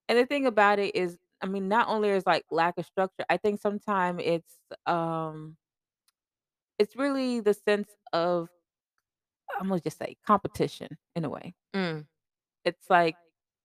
and 0.09 0.19
the 0.19 0.27
thing 0.27 0.47
about 0.47 0.79
it 0.79 0.95
is, 0.97 1.19
I 1.43 1.47
mean, 1.47 1.69
not 1.69 1.89
only 1.89 2.11
is, 2.11 2.27
like, 2.27 2.45
lack 2.51 2.79
of 2.79 2.87
structure, 2.87 3.25
I 3.31 3.37
think 3.39 3.61
sometimes 3.61 4.23
it's, 4.25 4.57
um 4.87 5.57
it's 6.79 6.97
really 6.97 7.41
the 7.41 7.55
sense 7.55 7.89
of 8.13 8.49
I'm 9.59 9.69
gonna 9.69 9.81
just 9.81 9.99
say 9.99 10.17
competition 10.27 10.99
in 11.15 11.25
a 11.25 11.31
way. 11.31 11.55
Mm. 11.75 12.07
It's 12.65 12.89
like 12.91 13.17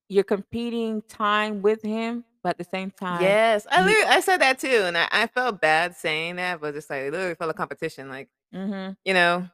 you're 0.10 0.24
competing 0.24 1.02
time 1.04 1.62
with 1.62 1.82
him, 1.82 2.26
but 2.44 2.50
at 2.52 2.58
the 2.58 2.64
same 2.64 2.92
time, 2.92 3.38
Yes, 3.38 3.66
I 3.72 3.82
you 3.82 3.86
literally 3.86 4.06
I 4.16 4.20
said 4.20 4.38
that 4.42 4.60
too, 4.60 4.68
and 4.86 4.98
I 4.98 5.08
I 5.12 5.28
felt 5.28 5.62
bad 5.62 5.96
saying 5.96 6.36
that, 6.38 6.60
but 6.60 6.74
just 6.74 6.90
like 6.90 7.04
it 7.04 7.12
literally 7.14 7.36
felt 7.36 7.52
a 7.52 7.54
competition. 7.54 8.10
Like, 8.10 8.30
mhm. 8.54 8.98
you 9.06 9.14
know, 9.14 9.50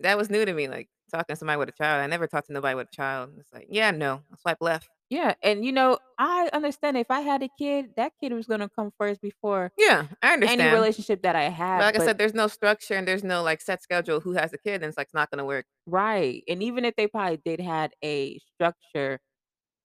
that 0.00 0.16
was 0.18 0.30
new 0.30 0.44
to 0.44 0.52
me. 0.52 0.68
Like 0.68 0.88
talking 1.10 1.34
to 1.34 1.36
somebody 1.36 1.58
with 1.58 1.68
a 1.70 1.72
child. 1.72 2.02
I 2.02 2.06
never 2.06 2.26
talked 2.26 2.48
to 2.48 2.52
nobody 2.52 2.74
with 2.76 2.88
a 2.88 2.96
child. 2.96 3.34
It's 3.38 3.52
like, 3.52 3.66
yeah, 3.70 3.90
no, 3.90 4.22
I'll 4.30 4.36
swipe 4.38 4.58
left. 4.60 4.88
Yeah, 5.10 5.34
and 5.42 5.64
you 5.64 5.72
know, 5.72 5.98
I 6.18 6.50
understand 6.52 6.96
if 6.98 7.10
I 7.10 7.20
had 7.20 7.42
a 7.42 7.48
kid, 7.58 7.94
that 7.96 8.12
kid 8.20 8.32
was 8.32 8.46
gonna 8.46 8.68
come 8.68 8.92
first 8.98 9.20
before 9.22 9.72
Yeah, 9.76 10.08
I 10.22 10.32
understand 10.34 10.44
any 10.44 10.66
relationship 10.68 11.22
that 11.22 11.36
I 11.36 11.44
But 11.76 11.84
had, 11.84 11.86
like 11.86 11.96
I 11.96 12.00
said, 12.00 12.18
there's 12.18 12.34
no 12.34 12.48
structure 12.48 12.94
and 12.94 13.08
there's 13.08 13.24
no 13.24 13.42
like 13.42 13.60
set 13.62 13.82
schedule 13.82 14.20
who 14.20 14.32
has 14.32 14.52
a 14.52 14.58
kid, 14.58 14.76
and 14.76 14.86
it's 14.86 14.98
like 14.98 15.06
it's 15.08 15.14
not 15.14 15.30
gonna 15.30 15.46
work. 15.46 15.66
right, 15.86 16.42
and 16.48 16.62
even 16.62 16.84
if 16.84 16.96
they 16.96 17.06
probably 17.06 17.38
did 17.38 17.60
had 17.60 17.92
a 18.04 18.38
structure, 18.40 19.20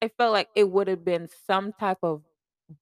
I 0.04 0.10
felt 0.10 0.34
like 0.34 0.50
it 0.56 0.70
would 0.72 0.88
have 0.90 1.06
been 1.06 1.28
some 1.48 1.74
type 1.74 2.00
of 2.04 2.24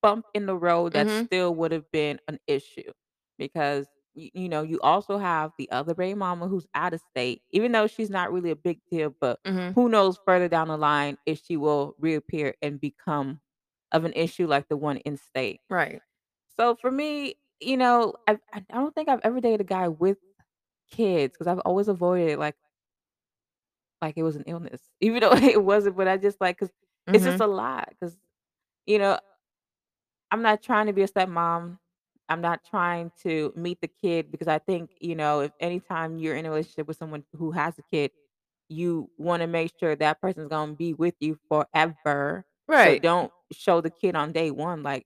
bump 0.02 0.28
in 0.36 0.46
the 0.48 0.58
road 0.58 0.94
that 0.94 1.10
Mhm. 1.10 1.28
still 1.28 1.56
would 1.56 1.72
have 1.74 1.92
been 1.92 2.20
an 2.30 2.40
issue 2.48 2.92
because 3.40 3.88
y- 4.16 4.32
you 4.34 4.50
know 4.50 4.62
you 4.62 4.80
also 4.82 5.18
have 5.18 5.52
the 5.58 5.70
other 5.72 5.94
baby 5.94 6.16
mama 6.16 6.48
who's 6.48 6.68
out 6.74 6.94
of 6.94 7.02
state 7.02 7.42
even 7.52 7.72
though 7.72 7.88
she's 7.88 8.10
not 8.10 8.32
really 8.32 8.52
a 8.52 8.56
big 8.56 8.80
deal 8.90 9.14
but 9.22 9.40
Mhm. 9.46 9.76
who 9.76 9.90
knows 9.90 10.20
further 10.26 10.48
down 10.48 10.68
the 10.68 10.78
line 10.78 11.18
if 11.26 11.42
she 11.44 11.58
will 11.58 11.96
reappear 12.00 12.56
and 12.62 12.80
become 12.80 13.40
of 13.92 14.06
an 14.06 14.14
issue 14.14 14.48
like 14.48 14.68
the 14.70 14.78
one 14.78 14.98
in 14.98 15.18
state 15.18 15.60
Right. 15.70 16.02
so 16.58 16.76
for 16.76 16.92
me 16.92 17.36
you 17.60 17.78
know 17.78 18.14
i, 18.28 18.38
I 18.54 18.60
don't 18.72 18.94
think 18.96 19.10
i've 19.10 19.22
ever 19.24 19.42
dated 19.42 19.62
a 19.62 19.66
guy 19.66 19.88
with 19.88 20.18
kids 20.92 21.34
because 21.34 21.48
i've 21.48 21.60
always 21.60 21.88
avoided 21.88 22.30
it 22.30 22.40
like 22.40 22.56
like 24.02 24.18
it 24.18 24.24
was 24.24 24.36
an 24.36 24.44
illness 24.48 24.82
even 25.02 25.22
though 25.22 25.34
it 25.34 25.64
wasn't 25.64 25.96
but 25.96 26.08
i 26.08 26.18
just 26.18 26.40
like 26.42 26.58
because 26.60 26.74
it's 27.14 27.24
just 27.24 27.40
Mhm. 27.40 27.42
a 27.42 27.48
lot 27.48 27.90
because 27.90 28.18
you 28.86 29.00
know 29.00 29.20
I'm 30.32 30.42
not 30.42 30.62
trying 30.62 30.88
to 30.88 30.94
be 30.94 31.04
a 31.04 31.08
stepmom. 31.08 31.78
I'm 32.32 32.42
not 32.42 32.64
trying 32.66 33.12
to 33.24 33.54
meet 33.56 33.82
the 33.82 33.90
kid 33.90 34.32
because 34.32 34.48
I 34.50 34.60
think, 34.60 34.92
you 35.02 35.16
know, 35.16 35.42
if 35.42 35.54
anytime 35.60 36.20
you're 36.20 36.36
in 36.38 36.46
a 36.48 36.52
relationship 36.52 36.88
with 36.88 36.98
someone 36.98 37.26
who 37.38 37.52
has 37.52 37.78
a 37.80 37.84
kid, 37.84 38.12
you 38.70 39.12
want 39.18 39.42
to 39.42 39.48
make 39.48 39.74
sure 39.80 39.96
that 39.98 40.22
person's 40.22 40.50
going 40.50 40.72
to 40.72 40.76
be 40.78 40.94
with 40.94 41.16
you 41.20 41.40
forever. 41.50 42.46
So 42.74 42.96
Right. 42.96 43.04
don't 43.04 43.32
show 43.52 43.82
the 43.82 43.92
kid 43.92 44.16
on 44.16 44.34
day 44.34 44.52
one. 44.52 44.84
Like, 44.84 45.06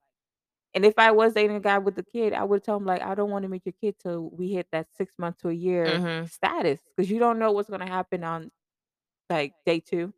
and 0.74 0.86
if 0.86 0.96
I 1.00 1.12
was 1.12 1.34
dating 1.34 1.56
a 1.56 1.62
guy 1.62 1.78
with 1.80 1.98
a 2.00 2.04
kid, 2.04 2.34
I 2.34 2.44
would 2.44 2.64
tell 2.64 2.78
him, 2.78 2.86
like, 2.86 3.02
I 3.02 3.16
don't 3.16 3.32
want 3.32 3.44
to 3.44 3.50
meet 3.50 3.66
your 3.66 3.74
kid 3.82 3.96
till 4.00 4.30
we 4.32 4.52
hit 4.54 4.68
that 4.72 4.88
six 4.96 5.14
month 5.18 5.38
to 5.40 5.50
a 5.50 5.54
year 5.54 6.04
Mhm. 6.04 6.30
status 6.30 6.82
because 6.96 7.10
you 7.12 7.20
don't 7.20 7.40
know 7.40 7.52
what's 7.52 7.70
going 7.70 7.82
to 7.82 7.88
happen 7.88 8.24
on 8.24 8.52
like 9.30 9.54
day 9.66 9.80
two 9.80 10.14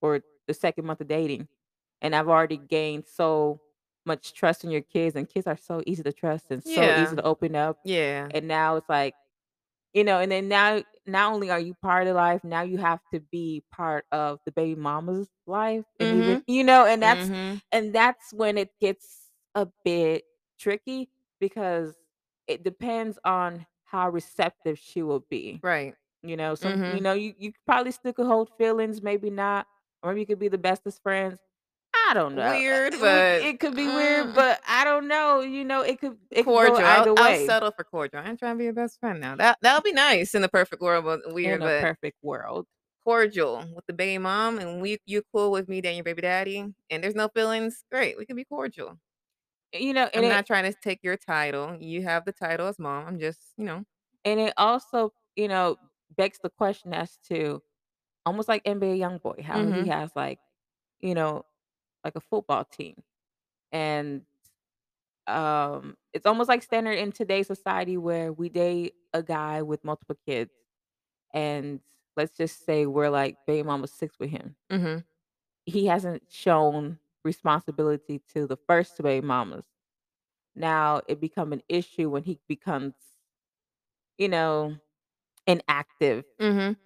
or 0.00 0.22
the 0.46 0.54
second 0.54 0.86
month 0.86 1.00
of 1.00 1.08
dating 1.08 1.48
and 2.00 2.14
I've 2.14 2.28
already 2.28 2.56
gained 2.56 3.06
so 3.06 3.60
much 4.06 4.32
trust 4.34 4.64
in 4.64 4.70
your 4.70 4.82
kids, 4.82 5.16
and 5.16 5.28
kids 5.28 5.46
are 5.46 5.56
so 5.56 5.82
easy 5.86 6.02
to 6.02 6.12
trust 6.12 6.46
and 6.50 6.62
so 6.64 6.92
easy 6.94 7.16
to 7.16 7.22
open 7.22 7.54
up. 7.56 7.78
Yeah. 7.84 8.32
And 8.32 8.48
now 8.48 8.76
it's 8.76 8.88
like, 8.88 9.14
you 9.94 10.04
know, 10.04 10.20
and 10.20 10.32
then 10.32 10.48
now 10.48 10.82
not 11.06 11.32
only 11.32 11.50
are 11.50 11.60
you 11.60 11.74
part 11.82 12.06
of 12.06 12.16
life, 12.16 12.42
now 12.44 12.62
you 12.62 12.78
have 12.78 13.00
to 13.12 13.20
be 13.20 13.62
part 13.72 14.06
of 14.12 14.40
the 14.46 14.52
baby 14.52 14.74
mama's 14.74 15.28
life. 15.46 15.84
And 16.00 16.14
even, 16.14 16.38
Mhm. 16.38 16.44
you 16.46 16.64
know, 16.64 16.86
and 16.86 17.02
that's 17.02 17.30
Mhm. 17.30 17.62
and 17.72 17.94
that's 17.94 18.32
when 18.32 18.58
it 18.58 18.70
gets 18.80 19.32
a 19.54 19.68
bit 19.84 20.24
tricky 20.58 21.10
because 21.40 21.96
it 22.46 22.64
depends 22.64 23.18
on 23.24 23.66
how 23.84 24.08
receptive 24.10 24.78
she 24.78 25.02
will 25.02 25.26
be. 25.30 25.62
Right. 25.62 25.96
You 26.22 26.36
know, 26.36 26.54
some 26.54 26.80
you 26.86 27.00
Mhm. 27.00 27.02
know, 27.02 27.14
you 27.14 27.34
you 27.38 27.52
probably 27.66 27.92
still 27.92 28.12
could 28.12 28.26
hold 28.26 28.50
feelings, 28.58 29.02
maybe 29.02 29.30
not, 29.30 29.66
or 30.02 30.10
maybe 30.12 30.20
you 30.22 30.26
could 30.26 30.38
be 30.38 30.48
the 30.48 30.58
bestest 30.58 31.02
friends. 31.02 31.40
I 32.12 32.14
don't 32.14 32.34
know. 32.34 32.50
Weird, 32.50 32.94
but 33.00 33.42
it 33.42 33.60
could 33.60 33.76
be 33.76 33.88
weird, 33.88 34.28
mm, 34.28 34.34
but 34.34 34.60
I 34.66 34.84
don't 34.84 35.08
know, 35.08 35.40
you 35.40 35.64
know, 35.64 35.82
it 35.82 36.00
could 36.00 36.18
it 36.30 36.44
could 36.44 36.44
cordial. 36.44 36.84
I'll, 36.84 37.08
I'll 37.16 37.34
settle 37.34 37.70
for 37.72 37.84
cordial. 37.84 38.20
I 38.20 38.28
ain't 38.30 38.38
trying 38.38 38.54
to 38.54 38.58
be 38.58 38.64
your 38.64 38.72
best 38.72 38.98
friend 39.00 39.20
now. 39.20 39.36
That 39.36 39.58
that 39.62 39.74
would 39.74 39.84
be 39.84 39.92
nice 39.92 40.34
in 40.34 40.42
the 40.42 40.48
perfect 40.48 40.82
world, 40.82 41.04
but 41.04 41.32
in 41.42 41.52
weird, 41.52 41.62
a 41.62 41.70
but 41.70 41.78
perfect 41.80 42.16
world. 42.22 42.66
cordial 43.04 43.64
with 43.74 43.86
the 43.86 43.92
baby 43.92 44.18
mom, 44.18 44.58
and 44.58 44.80
we 44.80 44.98
you 45.06 45.22
cool 45.32 45.50
with 45.50 45.68
me 45.68 45.80
dating 45.80 45.98
your 45.98 46.04
baby 46.04 46.22
daddy, 46.22 46.74
and 46.90 47.04
there's 47.04 47.14
no 47.14 47.28
feelings. 47.28 47.84
Great, 47.90 48.16
we 48.18 48.26
can 48.26 48.36
be 48.36 48.44
cordial. 48.44 48.98
You 49.72 49.92
know, 49.94 50.10
I'm 50.14 50.26
it 50.26 50.28
not 50.28 50.46
trying 50.46 50.70
to 50.70 50.78
take 50.82 51.00
your 51.02 51.16
title. 51.16 51.76
You 51.80 52.02
have 52.02 52.24
the 52.24 52.32
title 52.32 52.66
as 52.68 52.78
mom. 52.78 53.06
I'm 53.06 53.18
just, 53.18 53.54
you 53.56 53.64
know. 53.64 53.84
and 54.24 54.40
it 54.40 54.54
also, 54.56 55.12
you 55.36 55.48
know, 55.48 55.76
begs 56.16 56.38
the 56.42 56.50
question 56.50 56.92
as 56.94 57.18
to 57.28 57.62
almost 58.26 58.48
like 58.48 58.62
NBA 58.66 58.98
YoungBoy, 58.98 59.42
how 59.42 59.66
he 59.66 59.86
Mhm. 59.86 59.88
has 59.88 60.12
like, 60.16 60.38
you 61.00 61.14
know, 61.14 61.44
like 62.04 62.16
a 62.16 62.20
football 62.20 62.64
team. 62.64 62.94
And 63.72 64.22
um 65.28 65.96
it's 66.12 66.26
almost 66.26 66.48
like 66.48 66.62
standard 66.62 66.98
in 66.98 67.12
today's 67.12 67.46
society 67.46 67.96
where 67.96 68.32
we 68.32 68.48
date 68.48 68.94
a 69.14 69.22
guy 69.22 69.62
with 69.62 69.84
multiple 69.84 70.16
kids 70.26 70.50
and 71.34 71.80
let's 72.16 72.36
just 72.36 72.64
say 72.66 72.86
we're 72.86 73.10
like 73.10 73.36
baby 73.46 73.62
mama 73.64 73.86
six 73.86 74.18
with 74.18 74.30
him. 74.30 74.56
Mhm. 74.70 75.04
He 75.66 75.86
hasn't 75.86 76.24
shown 76.30 76.98
responsibility 77.24 78.20
to 78.34 78.46
the 78.46 78.56
first 78.68 78.96
two 78.96 79.02
baby 79.04 79.26
mamas. 79.26 79.64
Now 80.56 81.02
it 81.08 81.20
become 81.20 81.52
an 81.52 81.62
issue 81.68 82.10
when 82.10 82.24
he 82.24 82.40
becomes, 82.48 82.94
you 84.18 84.28
know, 84.28 84.76
inactive 85.46 86.24
Mhm. 86.40 86.76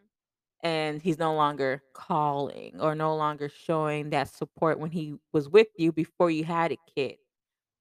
And 0.63 1.03
he's 1.03 1.19
no 1.19 1.35
longer 1.35 1.83
calling 1.95 2.81
or 2.81 2.95
no 2.95 3.15
longer 3.17 3.49
showing 3.49 4.11
that 4.11 4.29
support 4.29 4.79
when 4.79 4.91
he 4.91 5.17
was 5.33 5.49
with 5.49 5.69
you 5.77 5.93
before 5.93 6.31
you 6.31 6.45
had 6.45 6.73
a 6.73 6.79
kid. 6.95 7.17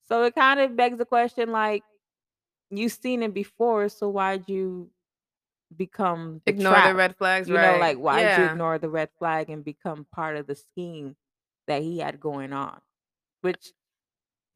So 0.07 0.23
it 0.23 0.35
kind 0.35 0.59
of 0.59 0.75
begs 0.75 0.97
the 0.97 1.05
question 1.05 1.51
like 1.51 1.83
you've 2.69 2.91
seen 2.93 3.23
it 3.23 3.33
before, 3.33 3.89
so 3.89 4.09
why'd 4.09 4.47
you 4.49 4.91
become 5.75 6.41
the 6.45 6.51
Ignore 6.51 6.81
the 6.81 6.95
red 6.95 7.15
flags, 7.17 7.47
You 7.47 7.55
know, 7.55 7.77
like, 7.77 7.97
why'd 7.97 8.37
you 8.37 8.45
ignore 8.45 8.77
the 8.79 8.89
red 8.89 9.09
flag 9.19 9.49
and 9.49 9.63
become 9.63 10.05
part 10.11 10.37
of 10.37 10.47
the 10.47 10.55
scheme 10.55 11.15
that 11.67 11.81
he 11.81 11.99
had 11.99 12.19
going 12.19 12.53
on? 12.53 12.81
Which 13.41 13.73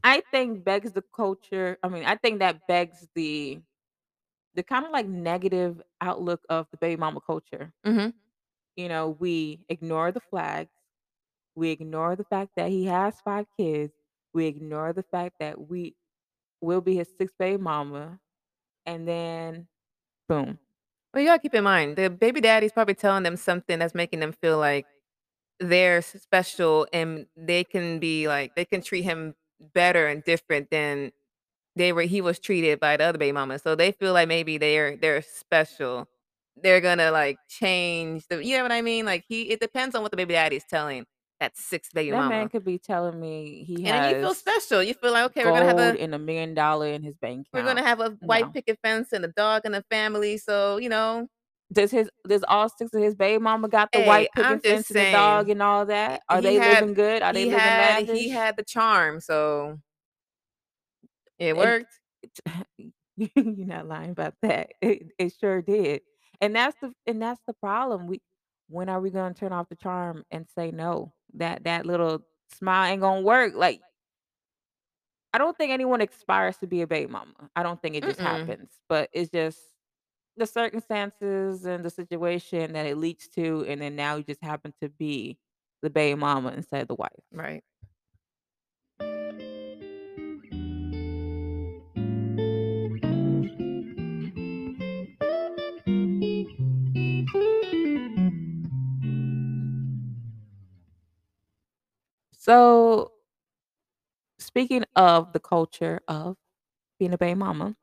I 0.03 0.21
think 0.31 0.63
begs 0.63 0.93
the 0.93 1.01
culture 1.01 1.77
I 1.83 1.89
mean, 1.89 2.05
I 2.05 2.15
think 2.15 2.39
that 2.39 2.67
begs 2.67 3.07
the 3.15 3.61
the 4.55 4.63
kinda, 4.63 4.89
like, 4.91 5.07
negative 5.07 5.81
outlook 6.01 6.41
of 6.49 6.67
the 6.71 6.77
baby 6.77 6.97
mama 6.99 7.21
culture. 7.21 7.73
Mhm. 7.85 8.13
You 8.77 8.87
know, 8.87 9.09
we 9.09 9.65
ignore 9.69 10.11
the 10.11 10.19
flags, 10.19 10.71
we 11.55 11.71
ignore 11.71 12.15
the 12.15 12.23
fact 12.25 12.53
that 12.57 12.69
he 12.69 12.85
has 12.85 13.21
5 13.21 13.47
kids, 13.57 13.93
we 14.33 14.47
ignore 14.47 14.93
the 14.93 15.03
fact 15.03 15.37
that 15.39 15.69
we 15.69 15.95
will 16.61 16.81
be 16.81 16.95
his 16.97 17.09
6th 17.17 17.37
baby 17.39 17.61
mama, 17.61 18.19
and 18.85 19.07
then 19.07 19.67
boom. 20.29 20.59
Well, 21.13 21.23
you 21.23 21.29
gotta 21.29 21.41
keep 21.41 21.55
in 21.55 21.63
mind, 21.63 21.97
the 21.97 22.09
baby 22.09 22.41
daddy's 22.41 22.71
probably 22.73 22.95
telling 22.95 23.23
them 23.23 23.37
something 23.37 23.79
that's 23.79 23.95
making 23.95 24.19
them 24.21 24.33
feel 24.33 24.59
like 24.59 24.87
they're 25.59 26.01
special 26.03 26.87
and 26.93 27.27
they 27.37 27.63
can 27.63 27.99
be 27.99 28.27
like 28.27 28.55
they 28.55 28.65
can 28.65 28.81
treat 28.81 29.03
him 29.03 29.35
better 29.73 30.07
and 30.07 30.23
different 30.23 30.69
than 30.71 31.11
they 31.79 31.93
were 31.93 32.03
he 32.03 32.21
was 32.21 32.39
treated 32.39 32.79
by 32.81 32.97
the 32.97 33.05
other 33.05 33.19
baby 33.19 33.33
mama. 33.33 33.59
So 33.59 33.75
they 33.75 33.93
feel 33.93 34.13
like 34.13 34.29
maybe 34.29 34.59
they're 34.59 34.97
they're 34.97 35.23
special. 35.23 36.07
They're 36.57 36.81
gonna, 36.81 37.11
like, 37.11 37.39
change 37.49 38.27
the 38.29 38.43
you 38.45 38.57
know 38.57 38.63
what 38.63 38.73
I 38.73 38.81
mean? 38.83 39.05
Like, 39.07 39.25
he 39.29 39.51
it 39.51 39.61
depends 39.61 39.95
on 39.95 40.03
what 40.03 40.11
the 40.11 40.17
baby 40.17 40.35
daddy 40.35 40.57
is 40.57 40.65
telling 40.69 41.05
that 41.41 41.57
6th 41.57 41.93
baby 41.95 42.11
That 42.11 42.25
man 42.25 42.49
could 42.49 42.63
be 42.65 42.79
telling 42.79 43.19
me 43.19 43.63
he 43.63 43.83
And 43.83 43.95
then 43.95 44.03
you 44.03 44.15
feel 44.15 44.33
special. 44.33 44.83
You 44.83 44.93
feel 44.93 45.11
like, 45.13 45.25
"Okay, 45.27 45.45
we're 45.45 45.53
gonna 45.53 45.65
have 45.65 45.77
gold 45.77 45.95
a 45.95 45.97
and 45.97 46.13
$1,000,000 46.13 46.93
in 46.95 47.03
his 47.03 47.17
bank 47.17 47.47
we're 47.53 47.63
gonna 47.63 47.83
have 47.83 47.99
a 47.99 48.11
white 48.25 48.51
No. 48.51 48.53
picket 48.53 48.79
fence 48.83 49.11
and 49.11 49.25
a 49.25 49.27
dog 49.29 49.63
and 49.65 49.75
a 49.75 49.83
family, 49.89 50.37
so, 50.37 50.77
you 50.77 50.89
know, 50.89 51.27
Does 51.71 51.91
his 51.91 52.09
does 52.27 52.43
all 52.47 52.67
6 52.69 52.93
of 52.93 53.01
his 53.01 53.13
baby 53.15 53.37
mama 53.41 53.67
got 53.69 53.93
the 53.93 54.01
hey, 54.01 54.01
white 54.01 54.33
picket 54.33 54.63
fence 54.65 54.89
and 54.89 54.99
the 54.99 55.05
dog 55.05 55.49
and 55.49 55.61
all 55.61 55.85
that? 55.85 56.23
Are 56.27 56.41
they 56.41 56.57
had 56.57 56.59
living 56.59 56.93
good? 56.95 57.21
Are 57.21 57.33
they 57.33 57.45
living 57.45 57.75
had 57.75 58.05
he 58.05 58.29
had 58.29 58.57
the 58.57 58.63
charm, 58.63 59.19
so 59.21 59.79
it 61.39 61.55
And 61.55 61.57
worked. 61.57 61.99
you're 63.17 63.65
not 63.67 63.87
lying 63.87 64.11
about 64.11 64.35
that. 64.41 64.71
It 64.81 65.11
it 65.17 65.33
sure 65.39 65.61
did. 65.61 66.01
And 66.41 66.55
that's 66.55 66.75
the 66.81 66.93
and 67.07 67.21
that's 67.21 67.41
the 67.47 67.53
problem. 67.53 68.07
We 68.07 68.21
when 68.67 68.89
are 68.89 69.01
we 69.01 69.09
gonna 69.09 69.33
turn 69.33 69.53
off 69.53 69.69
the 69.69 69.75
charm 69.75 70.23
and 70.31 70.47
say 70.55 70.71
no? 70.71 71.13
That 71.35 71.63
that 71.65 71.85
little 71.85 72.25
smile 72.53 72.91
ain't 72.91 73.01
gonna 73.01 73.21
work. 73.21 73.53
Like, 73.55 73.81
I 75.33 75.37
don't 75.37 75.57
think 75.57 75.71
anyone 75.71 76.01
aspires 76.01 76.57
to 76.57 76.67
be 76.67 76.81
a 76.81 76.87
baby 76.87 77.11
mama. 77.11 77.33
I 77.55 77.63
don't 77.63 77.81
think 77.81 77.95
it 77.95 78.03
just 78.03 78.19
Mm-mm. 78.19 78.23
happens, 78.23 78.71
but 78.87 79.09
it's 79.13 79.29
just 79.31 79.59
the 80.37 80.47
circumstances 80.47 81.65
and 81.65 81.83
the 81.85 81.89
situation 81.89 82.73
that 82.73 82.85
it 82.85 82.97
leads 82.97 83.27
to, 83.29 83.65
and 83.67 83.81
then 83.81 83.95
now 83.95 84.15
you 84.15 84.23
just 84.23 84.43
happen 84.43 84.73
to 84.81 84.89
be 84.89 85.37
the 85.81 85.89
baby 85.89 86.15
mama 86.19 86.49
instead 86.51 86.81
of 86.81 86.87
the 86.87 86.95
wife. 86.95 87.11
Right. 87.31 87.63
So, 102.49 103.11
speaking 104.39 104.85
of 104.95 105.33
the 105.33 105.39
culture 105.39 105.99
of 106.07 106.35
being 106.99 107.13
a 107.13 107.17
baby 107.17 107.35
mama 107.35 107.75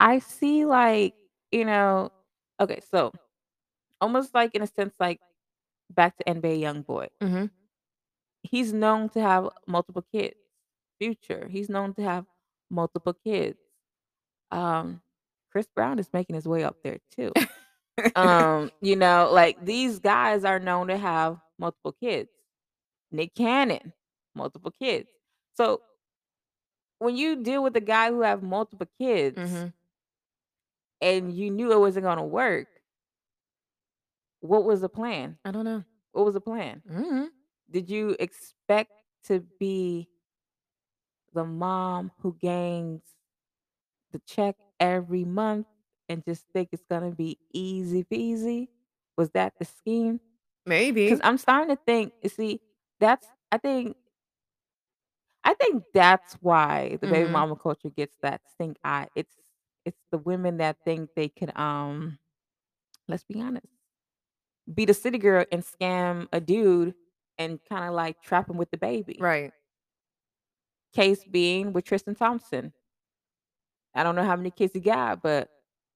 I 0.00 0.18
see, 0.20 0.64
like, 0.64 1.14
you 1.52 1.64
know 1.64 2.10
okay, 2.60 2.80
so, 2.90 3.12
almost 4.00 4.34
like, 4.34 4.54
in 4.54 4.62
a 4.62 4.66
sense, 4.66 4.94
like, 5.00 5.20
back 5.90 6.16
to 6.18 6.28
NBA 6.28 6.60
YoungBoy. 6.62 7.08
Mhm. 7.22 7.50
He's 8.42 8.72
known 8.72 9.08
to 9.10 9.20
have 9.22 9.48
multiple 9.66 10.04
kids. 10.12 10.36
Future, 10.98 11.48
he's 11.50 11.68
known 11.70 11.94
to 11.94 12.02
have 12.02 12.26
multiple 12.70 13.14
kids. 13.14 13.58
Um, 14.52 15.02
Chris 15.52 15.68
Brown 15.74 15.98
is 15.98 16.10
making 16.12 16.36
his 16.36 16.48
way 16.48 16.64
up 16.64 16.76
there 16.84 16.98
too. 17.16 17.32
Um, 18.16 18.70
you 18.82 18.96
know, 18.96 19.30
like, 19.32 19.64
these 19.64 19.98
guys 20.00 20.44
are 20.44 20.58
known 20.58 20.88
to 20.88 20.98
have 20.98 21.38
multiple 21.58 21.92
kids. 21.92 22.30
Nick 23.10 23.34
Cannon, 23.34 23.92
multiple 24.34 24.70
kids. 24.70 25.08
So 25.54 25.80
when 26.98 27.16
you 27.16 27.42
deal 27.42 27.62
with 27.62 27.76
a 27.76 27.80
guy 27.80 28.10
who 28.10 28.20
have 28.22 28.42
multiple 28.42 28.86
kids 28.98 29.36
Mhm. 29.38 29.72
and 31.00 31.32
you 31.32 31.50
knew 31.50 31.72
it 31.72 31.78
wasn't 31.78 32.04
gonna 32.04 32.24
work 32.26 32.68
what 34.40 34.64
was 34.64 34.80
the 34.80 34.88
plan? 34.88 35.38
I 35.44 35.50
don't 35.50 35.64
know. 35.66 35.84
What 36.12 36.24
was 36.24 36.34
the 36.34 36.40
plan? 36.40 36.82
Mhm. 36.88 37.28
Did 37.70 37.90
you 37.90 38.16
expect 38.18 38.90
to 39.24 39.40
be 39.58 40.08
the 41.34 41.44
mom 41.44 42.10
who 42.20 42.34
gains 42.40 43.02
the 44.12 44.18
check 44.20 44.56
every 44.80 45.24
month 45.24 45.66
and 46.08 46.24
just 46.24 46.46
think 46.52 46.70
it's 46.72 46.84
gonna 46.88 47.10
be 47.10 47.38
easy 47.52 48.02
peasy? 48.02 48.68
Was 49.16 49.30
that 49.32 49.58
the 49.58 49.64
scheme? 49.64 50.20
Maybe. 50.66 51.04
Because 51.04 51.20
I'm 51.22 51.38
starting 51.38 51.76
to 51.76 51.82
think 51.86 52.14
you 52.22 52.30
see, 52.30 52.60
that's 53.00 53.26
I 53.52 53.58
think 53.58 53.96
I 55.44 55.54
think 55.54 55.84
that's 55.94 56.34
why 56.34 56.98
the 57.00 57.06
baby 57.08 57.28
Mhm. 57.28 57.32
mama 57.32 57.56
culture 57.56 57.90
gets 57.90 58.16
that 58.22 58.42
stink 58.54 58.76
eye. 58.84 59.08
It's 59.14 59.36
it's 59.84 60.00
the 60.10 60.18
women 60.18 60.58
that 60.58 60.76
think 60.84 61.10
they 61.16 61.28
could, 61.28 61.56
um, 61.58 62.18
let's 63.08 63.24
be 63.24 63.40
honest 63.40 63.66
be 64.74 64.84
the 64.84 64.94
city 64.94 65.18
girl 65.18 65.44
and 65.52 65.62
scam 65.64 66.28
a 66.32 66.40
dude 66.40 66.94
and 67.38 67.58
kinda, 67.68 67.90
like, 67.90 68.20
trap 68.22 68.48
him 68.50 68.56
with 68.56 68.70
the 68.70 68.76
baby. 68.76 69.18
Right. 69.18 69.52
Case 70.92 71.24
being 71.24 71.72
with 71.72 71.84
Tristan 71.84 72.14
Thompson. 72.14 72.72
I 73.94 74.02
don't 74.02 74.14
know 74.14 74.24
how 74.24 74.36
many 74.36 74.50
kids 74.50 74.72
he 74.74 74.80
got, 74.80 75.22
but 75.22 75.48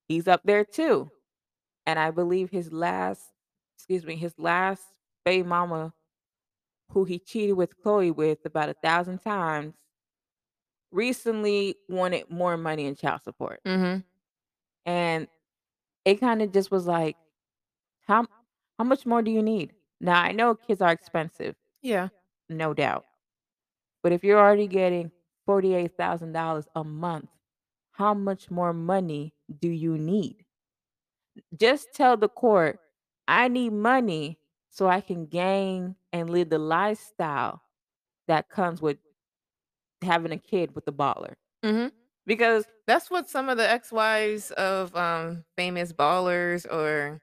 he's 0.08 0.28
up 0.28 0.42
there 0.44 0.64
too. 0.64 1.10
And 1.86 1.98
I 1.98 2.10
believe 2.10 2.50
his 2.50 2.72
last 2.72 3.22
excuse 3.78 4.04
me, 4.06 4.16
his 4.16 4.34
last 4.38 4.82
baby 5.24 5.46
mama 5.48 5.92
who 6.90 7.04
he 7.04 7.18
cheated 7.18 7.56
with 7.56 7.80
Khloé 7.82 8.14
with 8.14 8.44
about 8.46 8.68
a 8.70 8.74
1,000 8.74 9.20
times 9.20 9.74
recently 10.92 11.76
wanted 11.88 12.30
more 12.30 12.56
money 12.56 12.86
in 12.86 12.94
child 12.94 13.22
support. 13.22 13.60
Mhm. 13.64 14.04
And 14.86 15.28
it 16.04 16.20
kinda 16.20 16.46
just 16.48 16.70
was 16.70 16.86
like, 16.86 17.18
"How 18.02 18.26
how 18.78 18.84
much 18.84 19.06
more 19.06 19.22
do 19.22 19.30
you 19.30 19.42
need?" 19.42 19.74
Now, 20.00 20.22
I 20.22 20.32
know 20.32 20.54
kids 20.56 20.82
are 20.82 20.92
expensive, 20.92 21.56
Yeah. 21.82 22.08
no 22.48 22.74
doubt. 22.74 23.06
But 24.02 24.12
if 24.12 24.24
you're 24.24 24.40
already 24.40 24.68
getting 24.68 25.12
$48,000 25.46 26.68
a 26.74 26.84
month, 26.84 27.30
how 27.92 28.14
much 28.14 28.50
more 28.50 28.72
money 28.74 29.34
do 29.60 29.68
you 29.68 29.98
need? 29.98 30.46
Just 31.56 31.92
tell 31.94 32.16
the 32.16 32.28
court, 32.28 32.80
"I 33.28 33.48
need 33.48 33.70
money 33.72 34.38
so 34.70 34.86
I 34.88 35.00
can 35.00 35.26
gain 35.26 35.96
and 36.14 36.30
live 36.30 36.50
the 36.50 36.60
lifestyle 36.60 37.62
that 38.28 38.48
comes 38.50 38.82
with 38.82 38.98
having 40.02 40.32
a 40.32 40.38
kid 40.38 40.74
with 40.74 40.86
a 40.88 40.92
baller." 40.92 41.34
Mhm. 41.62 41.92
Because 42.26 42.66
That's 42.86 43.10
what 43.10 43.30
some 43.30 43.48
of 43.48 43.56
the 43.56 43.66
ex-wives 43.70 44.50
of, 44.52 44.94
um, 44.94 45.44
famous 45.56 45.90
ballers 45.94 46.66
or 46.70 47.22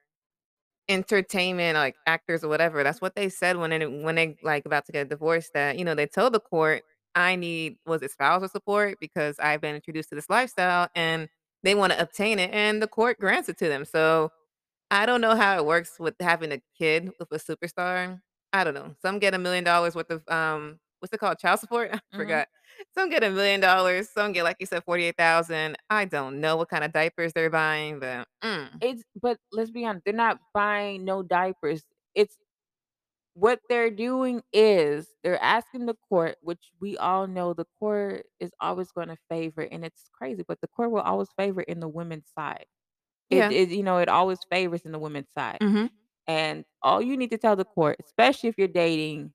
entertainment, 0.89 1.75
like, 1.77 1.95
actors 2.07 2.43
or 2.43 2.49
whatever, 2.49 2.83
that's 2.83 3.01
what 3.01 3.15
they 3.15 3.29
said 3.29 3.57
when 3.57 3.71
they 3.71 3.85
when 3.87 4.15
they, 4.15 4.37
like, 4.43 4.65
about 4.65 4.85
to 4.87 4.91
get 4.93 5.09
divorced 5.09 5.53
that, 5.53 5.79
you 5.79 5.85
know, 5.85 5.95
they 5.95 6.07
told 6.07 6.33
the 6.33 6.39
court, 6.41 6.83
"I 7.15 7.35
need" 7.37 7.77
was 7.85 8.03
it 8.03 8.11
spousal 8.11 8.49
support 8.49 8.99
because 9.01 9.39
I've 9.39 9.61
been 9.61 9.75
introduced 9.75 10.09
to 10.09 10.15
this 10.15 10.29
lifestyle, 10.29 10.89
and 10.95 11.29
they 11.63 11.75
wanna 11.75 11.97
obtain 11.99 12.39
it, 12.39 12.51
and 12.53 12.81
the 12.81 12.87
court 12.87 13.19
grants 13.19 13.49
it 13.49 13.57
to 13.59 13.69
them. 13.69 13.85
So, 13.85 14.31
I 14.91 15.05
don't 15.07 15.21
know 15.21 15.35
how 15.35 15.57
it 15.59 15.65
works 15.65 15.99
with 15.99 16.15
having 16.21 16.51
a 16.53 16.61
kid 16.77 17.11
with 17.19 17.31
a 17.33 17.37
superstar. 17.39 18.21
I 18.53 18.63
don't 18.63 18.73
know. 18.73 18.95
Some 19.01 19.19
get 19.19 19.33
a 19.33 19.39
$1,000,000 19.39 19.95
worth 19.95 20.11
of, 20.11 20.27
um, 20.27 20.79
what's 20.99 21.13
it 21.13 21.19
called? 21.19 21.39
Child 21.39 21.59
support? 21.59 21.91
I 21.93 21.99
Mhm. 22.13 22.15
forgot. 22.15 22.47
Some 22.93 23.09
get 23.09 23.23
a 23.23 23.29
$1,000,000, 23.29 24.09
some 24.09 24.31
get, 24.33 24.43
like 24.43 24.57
you 24.59 24.65
said, 24.65 24.83
48,000. 24.83 25.77
I 25.89 26.05
don't 26.05 26.39
know 26.41 26.57
what 26.57 26.69
kinda 26.69 26.87
diapers 26.89 27.33
they're 27.33 27.49
buying, 27.49 27.99
but, 27.99 28.27
mm. 28.43 28.81
It's 28.81 29.03
but 29.21 29.37
let's 29.51 29.69
be 29.71 29.85
honest, 29.85 30.05
they're 30.05 30.13
not 30.13 30.39
buying 30.53 31.05
no 31.05 31.21
diapers. 31.23 31.83
It's 32.15 32.37
what 33.35 33.61
they're 33.69 33.91
doing 33.91 34.43
is 34.53 35.15
they're 35.23 35.41
asking 35.41 35.85
the 35.87 35.95
court, 36.09 36.37
which 36.41 36.71
we 36.81 36.97
all 36.97 37.27
know 37.27 37.53
the 37.53 37.65
court 37.79 38.25
is 38.39 38.51
always 38.61 38.91
gonna 38.91 39.17
favor 39.29 39.61
and 39.63 39.85
it's 39.85 40.09
crazy, 40.13 40.43
but 40.47 40.61
the 40.61 40.67
court 40.67 40.91
will 40.91 41.01
always 41.01 41.29
favor 41.37 41.61
in 41.61 41.79
the 41.79 41.87
women's 41.89 42.29
side. 42.37 42.65
It 43.31 43.45
Yeah. 43.45 43.51
it 43.51 43.69
you 43.69 43.83
know, 43.83 43.99
it 43.99 44.09
always 44.09 44.39
favors 44.51 44.83
in 44.83 44.91
the 44.93 44.99
women's 44.99 45.31
side. 45.37 45.61
Mhm. 45.61 45.91
And 46.31 46.63
all 46.81 47.01
you 47.01 47.17
need 47.17 47.31
to 47.31 47.37
tell 47.37 47.55
the 47.57 47.65
court, 47.65 47.97
especially 48.05 48.47
if 48.49 48.57
you're 48.57 48.67
dating 48.69 49.33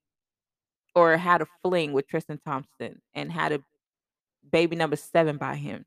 or 0.94 1.16
had 1.18 1.42
a 1.42 1.46
fling 1.62 1.92
with 1.92 2.06
Tristan 2.09 2.40
Thompson 2.44 3.02
and 3.14 3.30
had 3.30 3.52
a 3.52 3.61
baby 4.50 4.76
number 4.76 4.96
7 4.96 5.37
by 5.37 5.56
him. 5.56 5.85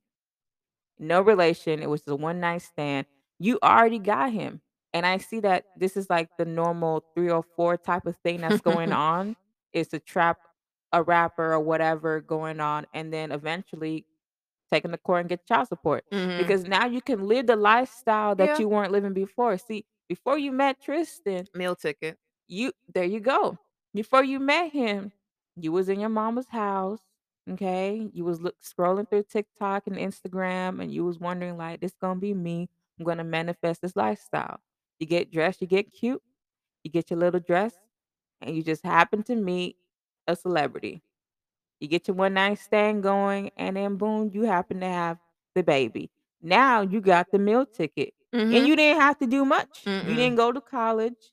No 1.00 1.22
relation, 1.22 1.82
it 1.82 1.90
was 1.90 2.04
a 2.08 2.16
one-night 2.16 2.62
stand. 2.62 3.08
You 3.40 3.58
already 3.64 4.00
got 4.00 4.32
him, 4.34 4.62
and 4.94 5.06
I 5.06 5.18
see 5.18 5.40
that 5.40 5.66
this 5.78 5.96
is, 5.98 6.10
like, 6.10 6.30
the 6.38 6.46
normal 6.46 7.04
304 7.16 7.78
type 7.78 8.06
of 8.06 8.18
thing 8.18 8.42
that's 8.42 8.62
going 8.62 8.92
on, 9.10 9.36
is 9.74 9.88
to 9.90 10.00
trap 10.00 10.38
a 10.92 11.02
rapper 11.02 11.54
or 11.54 11.60
whatever 11.60 12.22
going 12.22 12.60
on, 12.60 12.86
and 12.94 13.12
then 13.14 13.32
eventually 13.32 14.06
taking 14.72 14.92
the 14.92 14.98
court 14.98 15.22
and 15.22 15.30
get 15.30 15.48
child 15.48 15.68
support. 15.70 16.04
Mhm. 16.12 16.38
Because 16.38 16.66
now 16.66 16.86
you 16.86 17.02
can 17.02 17.28
live 17.28 17.48
the 17.48 17.56
lifestyle 17.56 18.36
that 18.36 18.50
Yeah. 18.50 18.60
you 18.60 18.68
weren't 18.70 18.92
living 18.92 19.14
before. 19.14 19.58
See, 19.58 19.86
before 20.10 20.38
you 20.38 20.52
met 20.52 20.82
Tristan 20.82 21.48
Meal 21.56 21.76
ticket. 21.76 22.18
you 22.48 22.74
there 22.94 23.06
you 23.06 23.22
go. 23.22 23.58
Before 23.94 24.24
you 24.24 24.40
met 24.40 24.72
him, 24.72 25.12
you 25.56 25.72
was 25.72 25.90
in 25.90 26.00
your 26.00 26.10
mama's 26.10 26.50
house, 26.50 27.00
Okay. 27.52 28.10
You 28.14 28.26
was 28.26 28.42
look 28.42 28.56
scrolling 28.62 29.10
through 29.10 29.24
TikTok 29.24 29.88
and 29.88 29.96
Instagram, 29.96 30.82
and 30.82 30.94
you 30.94 31.04
was 31.06 31.20
wondering 31.20 31.58
like, 31.58 31.80
"This 31.82 31.96
gonna 32.00 32.20
be 32.20 32.34
me. 32.34 32.70
I'm 32.98 33.06
gonna 33.06 33.24
manifest 33.24 33.82
this 33.82 33.96
lifestyle." 33.96 34.60
You 35.00 35.08
get 35.08 35.32
dressed, 35.32 35.62
you 35.62 35.68
get 35.68 35.92
cute, 35.92 36.22
you 36.84 36.92
get 36.92 37.10
your 37.10 37.20
little 37.20 37.40
dress, 37.40 37.76
and 38.42 38.56
you 38.56 38.64
just 38.64 38.84
happen 38.84 39.24
to 39.24 39.36
meet 39.36 39.78
a 40.28 40.36
celebrity. 40.36 41.02
You 41.80 41.88
get 41.88 42.08
your 42.08 42.16
one-night 42.16 42.60
stand 42.60 43.04
going, 43.04 43.52
and 43.58 43.78
then 43.78 43.98
boom, 43.98 44.32
you 44.34 44.44
happen 44.44 44.82
to 44.82 44.88
have 44.88 45.20
the 45.56 45.64
baby. 45.64 46.12
Now 46.42 46.82
you 46.82 47.02
got 47.02 47.32
the 47.32 47.40
meal 47.40 47.66
ticket, 47.66 48.14
and 48.52 48.66
Mhm. 48.66 48.66
you 48.66 48.76
didn't 48.76 49.02
have 49.02 49.18
to 49.20 49.28
do 49.28 49.46
much. 49.46 49.90
You 50.06 50.16
didn't 50.16 50.38
go 50.38 50.52
to 50.52 50.62
college. 50.62 51.32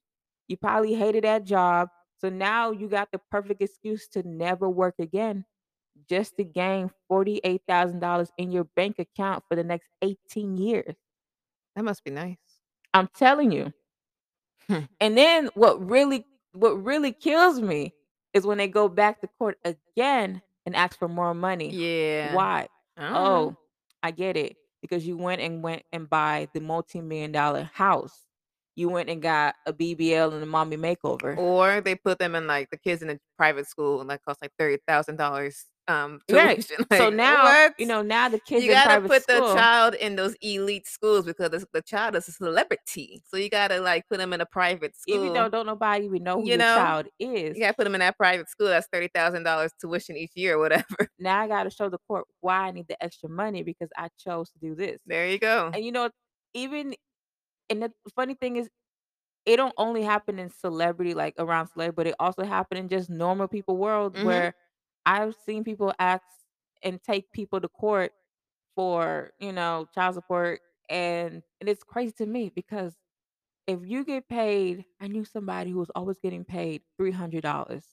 You 0.48 0.56
probably 0.56 0.94
hated 0.94 1.24
that 1.24 1.44
job. 1.44 1.88
So 2.18 2.28
now 2.30 2.70
you 2.70 2.88
got 2.88 3.10
the 3.12 3.18
perfect 3.30 3.62
excuse 3.62 4.08
to 4.08 4.22
never 4.22 4.68
work 4.68 4.94
again 4.98 5.44
just 6.08 6.36
to 6.36 6.44
gain 6.44 6.90
$48,000 7.08 8.32
in 8.38 8.50
your 8.52 8.64
bank 8.64 8.98
account 8.98 9.44
for 9.48 9.56
the 9.56 9.64
next 9.64 9.88
18 10.02 10.56
years. 10.56 10.96
That 11.76 11.84
must 11.84 12.04
be 12.04 12.10
nice. 12.10 12.60
I'm 12.94 13.08
telling 13.08 13.52
you. 13.52 13.72
And 15.00 15.16
then 15.16 15.50
what 15.54 15.84
really 15.88 16.24
what 16.52 16.82
really 16.82 17.12
kills 17.12 17.60
me 17.60 17.94
is 18.32 18.46
when 18.46 18.58
they 18.58 18.68
go 18.68 18.88
back 18.88 19.20
to 19.20 19.28
court 19.38 19.58
again 19.64 20.42
and 20.64 20.74
ask 20.74 20.98
for 20.98 21.08
more 21.08 21.34
money. 21.34 21.78
Yeah. 21.78 22.22
Why? 22.22 22.68
I 22.96 23.12
"Oh, 23.14 23.56
I 24.02 24.10
get 24.10 24.36
it. 24.36 24.56
Because 24.82 25.06
you 25.06 25.16
went 25.16 25.40
and 25.40 25.62
went 25.62 25.82
and 25.92 26.08
buy 26.08 26.48
the 26.54 26.60
multi-million 26.60 27.32
dollar 27.32 27.70
house. 27.74 28.26
You 28.76 28.88
went 28.90 29.08
and 29.10 29.22
got 29.22 29.54
a 29.66 29.72
BBL 29.72 30.32
and 30.34 30.42
a 30.42 30.46
mommy 30.46 30.76
makeover." 30.76 31.36
Or 31.36 31.80
they 31.80 31.94
put 31.96 32.18
them 32.18 32.34
in, 32.34 32.46
like 32.46 32.70
the 32.70 32.78
kids 32.78 33.02
in 33.02 33.10
a 33.10 33.18
private 33.38 33.66
school, 33.68 34.00
and 34.00 34.10
that 34.10 34.22
costs, 34.24 34.42
like, 34.42 34.52
$30,000, 34.58 35.66
um, 35.88 36.20
Right. 36.28 36.64
tuition, 36.68 36.86
So 36.92 37.10
now, 37.10 37.56
what? 37.56 37.74
you 37.78 37.86
know, 37.86 38.02
now 38.02 38.28
the 38.28 38.38
kids 38.40 38.66
You 38.66 38.70
gotta 38.70 38.98
put 39.08 39.26
the 39.28 39.42
child 39.42 39.94
in 39.94 40.16
those 40.16 40.36
elite 40.42 40.86
schools 40.88 41.26
because 41.26 41.50
the 41.50 41.66
the 41.72 41.82
child 41.82 42.16
is 42.16 42.28
a 42.28 42.32
celebrity. 42.32 43.22
So 43.26 43.36
you 43.38 43.50
gotta, 43.50 43.80
like, 43.80 44.08
put 44.08 44.18
them 44.18 44.32
in 44.32 44.40
a 44.42 44.46
private 44.46 44.96
school 44.96 44.98
Even 45.06 45.32
though 45.32 45.48
school. 45.48 45.48
don't 45.48 45.66
nobody 45.66 46.04
even 46.06 46.22
know 46.24 46.42
who 46.42 46.50
You 46.50 46.58
know? 46.58 46.62
child 46.62 47.08
is 47.18 47.56
You 47.56 47.62
gotta 47.62 47.74
put 47.74 47.84
them 47.84 47.94
in 47.96 48.00
that 48.00 48.18
private 48.18 48.48
school 48.50 48.68
that's 48.68 48.88
$30,000 48.92 49.72
tuition 49.80 50.16
each 50.16 50.36
year 50.36 50.56
or 50.56 50.60
whatever. 50.60 50.86
now 51.18 51.40
I 51.42 51.48
gotta 51.48 51.70
show 51.70 51.88
the 51.88 51.98
court 52.08 52.26
why 52.40 52.68
I 52.68 52.70
need 52.72 52.88
the 52.88 53.02
extra 53.02 53.28
money 53.28 53.62
because 53.62 53.88
I 53.96 54.08
chose 54.18 54.50
to 54.52 54.58
do 54.58 54.74
this. 54.74 55.00
There 55.06 55.26
you 55.30 55.38
go. 55.38 55.74
And, 55.74 55.84
you 55.84 55.92
know, 55.92 56.10
even 56.54 56.94
and 57.70 57.82
the 57.82 57.92
funny 58.14 58.34
thing 58.34 58.56
is 58.56 58.70
it 59.46 59.56
don't 59.58 59.74
only 59.78 60.02
happen 60.04 60.38
in 60.38 60.50
celebrity, 60.50 61.14
like, 61.14 61.34
around 61.38 61.68
celebrity, 61.68 61.96
but 61.96 62.06
it 62.08 62.16
also 62.20 62.44
happen 62.44 62.78
in 62.78 62.88
just 62.88 63.10
normal 63.10 63.48
people 63.48 63.76
world 63.78 64.14
Mhm. 64.14 64.16
where 64.20 64.54
I've 65.06 65.36
seen 65.46 65.64
people 65.64 65.94
ask 66.00 66.24
and 66.82 67.02
take 67.02 67.32
people 67.32 67.60
to 67.62 67.68
court 67.68 68.12
for, 68.76 69.32
you 69.40 69.52
know, 69.52 69.88
child 69.94 70.16
support, 70.16 70.60
and 70.90 71.42
and 71.60 71.68
it's 71.70 71.84
crazy 71.84 72.12
to 72.18 72.26
me 72.26 72.50
because 72.54 72.94
if 73.66 73.80
you 73.84 74.04
get 74.04 74.28
paid 74.28 74.84
I 75.00 75.08
knew 75.08 75.24
somebody 75.24 75.70
who 75.72 75.78
was 75.78 75.90
always 75.96 76.18
getting 76.20 76.44
paid 76.44 76.82
$300 76.98 77.84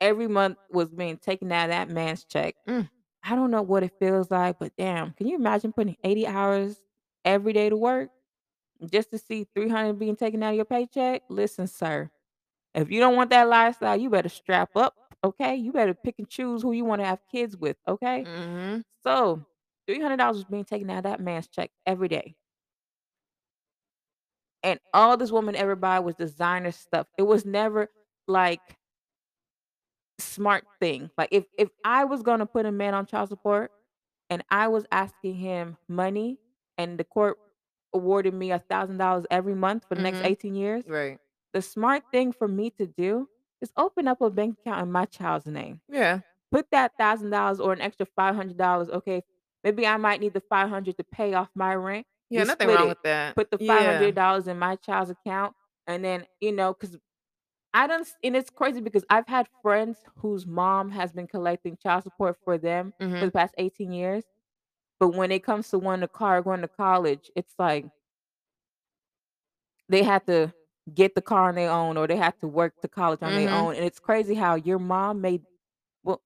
every 0.00 0.28
month 0.28 0.58
was 0.70 0.88
being 0.90 1.18
taken 1.18 1.52
out 1.52 1.64
of 1.64 1.70
that 1.70 1.90
man's 1.90 2.24
check. 2.24 2.54
Mm. 2.68 2.88
I 3.22 3.34
don't 3.34 3.50
know 3.50 3.62
what 3.62 3.82
it 3.82 3.92
feels 3.98 4.30
like, 4.30 4.58
but 4.58 4.72
damn, 4.76 5.12
can 5.12 5.26
you 5.26 5.36
imagine 5.36 5.72
putting 5.72 5.96
80 6.04 6.26
hours 6.26 6.80
every 7.24 7.52
day 7.52 7.68
to 7.68 7.76
work 7.76 8.10
just 8.90 9.10
to 9.10 9.18
see 9.18 9.46
300 9.54 9.98
being 9.98 10.16
taken 10.16 10.42
out 10.42 10.50
of 10.50 10.56
your 10.56 10.64
paycheck? 10.64 11.22
Listen, 11.28 11.66
sir, 11.66 12.10
if 12.74 12.90
you 12.90 13.00
don't 13.00 13.16
want 13.16 13.30
that 13.30 13.48
lifestyle, 13.48 13.96
you 13.96 14.10
better 14.10 14.28
strap 14.30 14.70
up, 14.76 14.94
okay? 15.24 15.56
You 15.56 15.72
better 15.72 15.94
pick 15.94 16.16
and 16.18 16.28
choose 16.28 16.62
who 16.62 16.72
you 16.72 16.84
wanna 16.84 17.04
have 17.06 17.20
kids 17.30 17.56
with, 17.56 17.76
okay? 17.88 18.26
Mhm. 18.26 18.82
So, 19.04 19.46
$300 19.86 20.36
was 20.36 20.44
being 20.46 20.64
taken 20.66 20.90
out 20.90 20.98
of 20.98 21.04
that 21.04 21.20
man's 21.20 21.48
check 21.48 21.72
every 21.86 22.08
day. 22.08 22.36
And 24.62 24.78
all 24.92 25.16
this 25.16 25.30
woman 25.32 25.56
ever 25.56 25.76
buy 25.76 26.00
was 26.00 26.14
designer 26.16 26.72
stuff. 26.72 27.06
It 27.16 27.22
was 27.22 27.44
never 27.44 27.88
like 28.26 28.76
smart 30.18 30.66
thing. 30.80 31.10
Like, 31.16 31.30
if 31.32 31.46
if 31.58 31.68
I 31.84 32.04
was 32.04 32.22
gonna 32.22 32.46
put 32.46 32.66
a 32.66 32.72
man 32.72 32.94
on 32.94 33.06
child 33.06 33.28
support 33.28 33.72
and 34.30 34.44
I 34.50 34.68
was 34.68 34.86
asking 34.92 35.36
him 35.36 35.78
money 35.88 36.40
and 36.78 36.98
the 36.98 37.04
court 37.04 37.38
awarded 37.94 38.34
me 38.34 38.52
a 38.52 38.58
$1,000 38.58 39.26
every 39.30 39.54
month 39.54 39.86
for 39.88 39.94
the 39.94 40.02
next 40.02 40.20
Mhm. 40.20 40.24
18 40.24 40.54
years, 40.54 40.84
Right. 40.86 41.20
the 41.54 41.62
smart 41.62 42.04
thing 42.12 42.32
for 42.32 42.48
me 42.48 42.70
to 42.72 42.86
do 42.86 43.28
is 43.60 43.72
open 43.76 44.08
up 44.08 44.20
a 44.20 44.30
bank 44.30 44.58
account 44.60 44.82
in 44.82 44.92
my 44.92 45.04
child's 45.06 45.46
name. 45.46 45.80
Yeah. 45.88 46.20
Put 46.52 46.70
that 46.72 46.92
$1,000 46.98 47.60
or 47.60 47.72
an 47.72 47.80
extra 47.80 48.06
$500, 48.06 48.90
okay, 48.90 49.22
maybe 49.64 49.86
I 49.86 49.96
might 49.98 50.20
need 50.20 50.34
the 50.34 50.40
500 50.42 50.96
to 50.98 51.04
pay 51.04 51.34
off 51.34 51.50
my 51.54 51.74
rent. 51.74 52.06
Yeah, 52.30 52.44
nothing 52.44 52.70
wrong 52.70 52.88
it. 52.88 52.88
with 52.88 53.02
that. 53.02 53.36
Put 53.36 53.50
the 53.50 53.58
$500 53.58 54.48
in 54.48 54.58
my 54.58 54.76
child's 54.76 55.10
account, 55.10 55.54
and 55.86 56.04
then, 56.04 56.26
you 56.40 56.52
know, 56.52 56.74
because 56.74 56.98
I 57.74 57.86
done 57.88 58.02
s 58.02 58.14
and 58.24 58.36
it's 58.36 58.50
crazy 58.50 58.80
because 58.80 59.04
I've 59.10 59.28
had 59.28 59.48
friends 59.62 60.04
whose 60.18 60.46
mom 60.46 60.90
has 60.90 61.12
been 61.12 61.26
collecting 61.28 61.76
child 61.76 62.04
support 62.04 62.38
for 62.44 62.58
them 62.58 62.94
for 63.18 63.26
Mhm. 63.26 63.26
the 63.26 63.32
past 63.32 63.54
18 63.58 63.92
years, 63.92 64.24
but 65.00 65.10
when 65.10 65.32
it 65.32 65.44
comes 65.44 65.70
to 65.70 65.78
wanting 65.80 66.04
a 66.04 66.08
car, 66.08 66.42
going 66.42 66.62
to 66.62 66.68
college, 66.68 67.30
it's 67.36 67.54
like 67.58 67.86
they 69.88 70.02
had 70.02 70.26
to 70.26 70.52
get 70.94 71.14
the 71.14 71.22
car 71.22 71.48
on 71.48 71.54
their 71.56 71.70
own 71.70 71.96
or 71.96 72.06
they 72.06 72.16
have 72.16 72.38
to 72.40 72.48
work 72.48 72.74
to 72.82 72.88
college 72.88 73.22
on 73.22 73.34
their 73.34 73.50
Mhm. 73.50 73.52
own, 73.52 73.74
and 73.76 73.84
it's 73.84 73.98
crazy 74.00 74.34
how 74.34 74.54
your 74.56 74.78
mom 74.78 75.20
made 75.20 75.44
well, 76.04 76.22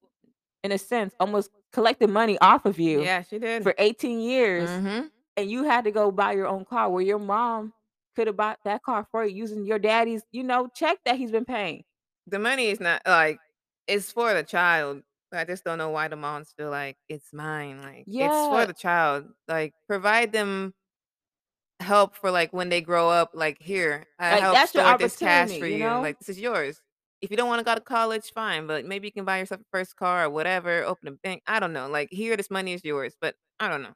in 0.65 0.73
a 0.73 0.79
sense, 0.79 1.15
almost 1.21 1.51
collected 1.73 2.11
money 2.11 2.39
off 2.41 2.67
of 2.67 2.79
you 2.81 3.11
Yeah, 3.11 3.23
she 3.23 3.39
did. 3.39 3.65
for 3.65 3.75
18 3.79 4.21
years, 4.21 4.81
Mhm. 4.81 5.11
and 5.37 5.51
you 5.51 5.65
had 5.65 5.85
to 5.85 5.93
go 5.93 6.11
buy 6.13 6.33
your 6.35 6.47
own 6.49 6.65
car 6.67 6.91
where 6.91 7.03
your 7.05 7.19
mom 7.21 7.75
coulda 8.17 8.33
bought 8.35 8.61
that 8.65 8.83
car 8.85 9.07
for 9.13 9.25
you 9.27 9.37
using 9.37 9.65
your 9.67 9.79
daddy's, 9.81 10.23
you 10.33 10.43
know, 10.45 10.69
check 10.75 10.99
that 11.07 11.17
he's 11.19 11.33
been 11.33 11.45
paying. 11.47 11.85
The 12.27 12.39
money 12.39 12.69
is 12.69 12.81
not 12.81 13.03
like 13.07 13.39
it's 13.87 14.11
for 14.13 14.33
the 14.33 14.43
child. 14.43 15.03
I 15.33 15.45
just 15.45 15.65
don't 15.65 15.79
know 15.79 15.91
why 15.91 16.09
the 16.09 16.17
moms 16.17 16.53
feel 16.57 16.71
like 16.71 16.97
it's 17.09 17.33
mine, 17.33 17.81
like, 17.83 18.09
it's 18.19 18.47
for 18.47 18.65
the 18.67 18.73
child. 18.73 19.33
Like, 19.49 19.75
provide 19.89 20.33
them 20.33 20.75
help 21.85 22.17
for, 22.17 22.31
like, 22.31 22.53
when 22.53 22.69
they 22.71 22.81
grow 22.81 23.11
up, 23.11 23.31
like, 23.35 23.61
"Here, 23.63 24.07
I 24.19 24.31
Like, 24.31 24.37
help 24.37 24.51
that's 24.51 24.75
your 24.75 24.85
store 24.85 24.95
this 24.95 25.17
cash 25.17 25.53
opportunity, 25.53 25.59
for 25.59 25.67
you 25.67 25.79
you, 25.79 25.79
know? 25.79 26.01
like, 26.01 26.19
this 26.19 26.29
is 26.29 26.41
yours. 26.41 26.81
If 27.21 27.31
you 27.31 27.37
don't 27.37 27.49
wanna 27.49 27.65
go 27.65 27.75
to 27.75 27.81
college, 27.81 28.33
fine, 28.33 28.67
but 28.67 28.85
maybe 28.85 29.09
you 29.09 29.13
can 29.13 29.25
buy 29.25 29.39
yourself 29.39 29.61
a 29.63 29.65
first 29.73 29.97
car 29.97 30.25
or 30.27 30.31
whatever, 30.31 30.83
open 30.85 31.09
a 31.09 31.13
bank." 31.13 31.43
I 31.47 31.61
don't 31.61 31.73
know, 31.73 31.89
like, 31.89 32.09
"Here, 32.11 32.37
this 32.37 32.51
money 32.51 32.73
is 32.75 32.85
yours," 32.85 33.17
but 33.21 33.37
I 33.61 33.69
don't 33.69 33.83
know. 33.83 33.95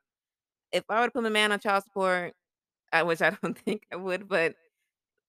If 0.73 0.85
I 0.91 1.01
were 1.01 1.07
to 1.09 1.13
put 1.13 1.23
my 1.25 1.31
man 1.31 1.53
on 1.53 1.61
child 1.61 1.85
support, 1.85 2.35
I 2.93 3.03
which 3.05 3.23
I 3.23 3.31
don't 3.43 3.59
think 3.59 3.87
I 3.93 3.97
would, 3.97 4.29
but 4.29 4.57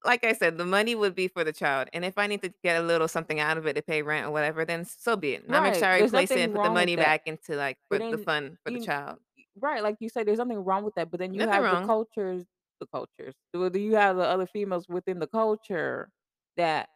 like 0.05 0.23
I 0.25 0.33
said, 0.33 0.57
the 0.57 0.65
money 0.65 0.95
would 0.95 1.15
be 1.15 1.27
for 1.29 1.43
the 1.45 1.53
child, 1.53 1.89
and 1.93 2.05
if 2.05 2.17
I 2.17 2.27
need 2.27 2.41
to 2.43 2.53
get 2.63 2.81
a 2.81 2.85
little 2.85 3.07
something 3.09 3.39
out 3.39 3.57
of 3.57 3.67
it 3.67 3.75
to 3.75 3.83
pay 3.83 4.01
rent 4.03 4.27
or 4.27 4.31
whatever, 4.31 4.65
then 4.65 4.85
so 4.85 5.15
be 5.17 5.33
it, 5.35 5.45
I'll 5.51 5.61
make 5.61 5.75
sure 5.75 5.89
I 5.89 5.99
replace 5.99 6.35
it 6.35 6.41
and 6.43 6.51
put 6.51 6.63
the 6.63 6.69
money 6.71 6.95
back 6.97 7.23
into, 7.27 7.55
like, 7.57 7.79
for 7.89 7.99
the 8.11 8.17
fun 8.19 8.57
for 8.65 8.71
the 8.71 8.79
child. 8.79 9.19
Right, 9.61 9.83
like 9.83 9.97
you 9.99 10.09
said, 10.09 10.27
there's 10.27 10.39
nothing 10.39 10.59
wrong 10.63 10.83
with 10.83 10.95
that, 10.95 11.11
but 11.11 11.19
then 11.19 11.33
you 11.33 11.47
Nothing 11.47 11.47
have 11.47 11.69
the 11.69 11.77
cultures 11.77 12.45
the 12.79 12.87
cultures. 12.87 13.33
Do 13.53 13.69
you 13.79 13.95
have 13.95 14.15
the 14.17 14.23
other 14.23 14.47
females 14.47 14.87
within 14.87 15.19
the 15.19 15.27
culture 15.27 16.09
that 16.57 16.87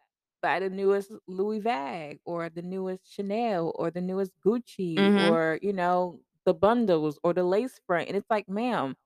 buy 0.42 0.58
the 0.60 0.70
newest 0.70 1.12
Louis 1.28 1.60
Vuitton 1.60 2.18
or 2.24 2.48
the 2.48 2.62
newest 2.62 3.06
Chanel 3.12 3.72
or 3.76 3.90
the 3.90 4.00
newest 4.00 4.32
Gucci 4.44 5.06
Mhm. 5.06 5.14
or, 5.14 5.58
you 5.62 5.72
know, 5.74 6.20
the 6.46 6.54
bundles 6.54 7.18
or 7.22 7.34
the 7.34 7.44
lace 7.44 7.80
front, 7.86 8.08
and 8.08 8.16
it's 8.16 8.30
like, 8.30 8.48
"Ma'am, 8.48 8.96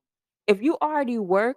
if 0.46 0.62
you 0.62 0.76
already 0.82 1.18
work, 1.18 1.56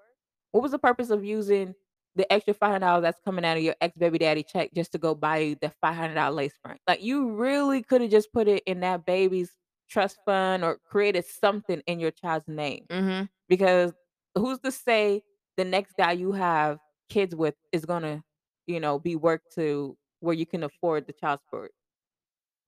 what 0.52 0.64
was 0.64 0.72
the 0.74 0.80
purpose 0.80 1.10
of 1.12 1.24
using 1.26 1.76
the 2.16 2.32
extra 2.34 2.54
$500 2.54 3.04
that's 3.04 3.22
coming 3.22 3.46
out 3.46 3.58
of 3.58 3.64
your 3.64 3.76
ex-baby 3.82 4.18
daddy 4.20 4.44
check 4.44 4.72
just 4.76 4.92
to 4.94 4.98
go 5.00 5.16
buy 5.16 5.38
you 5.40 5.56
the 5.56 5.70
$500 5.82 6.36
lace 6.36 6.58
front?" 6.62 6.80
Like, 6.88 7.04
you 7.04 7.32
really 7.32 7.84
coulda 7.84 8.08
just 8.10 8.34
put 8.34 8.48
it 8.48 8.64
in 8.68 8.82
that 8.82 9.06
baby's 9.06 9.56
trust 9.92 10.20
fund 10.26 10.64
or 10.66 10.80
created 10.86 11.26
something 11.26 11.82
in 11.88 12.00
your 12.00 12.12
child's 12.12 12.48
name, 12.50 12.88
Mhm. 12.90 13.30
because 13.50 13.94
who's 14.38 14.60
to 14.62 14.72
say 14.72 15.24
the 15.58 15.66
next 15.66 15.94
guy 15.98 16.14
you 16.14 16.34
have 16.34 16.80
kids 17.10 17.36
with 17.36 17.56
is 17.74 17.86
gonna, 17.86 18.24
you 18.68 18.80
know, 18.82 19.00
be 19.00 19.16
work 19.18 19.44
to 19.56 19.98
where 20.22 20.36
you 20.36 20.48
can 20.48 20.64
afford 20.64 21.08
the 21.08 21.14
child 21.14 21.42
support? 21.42 21.74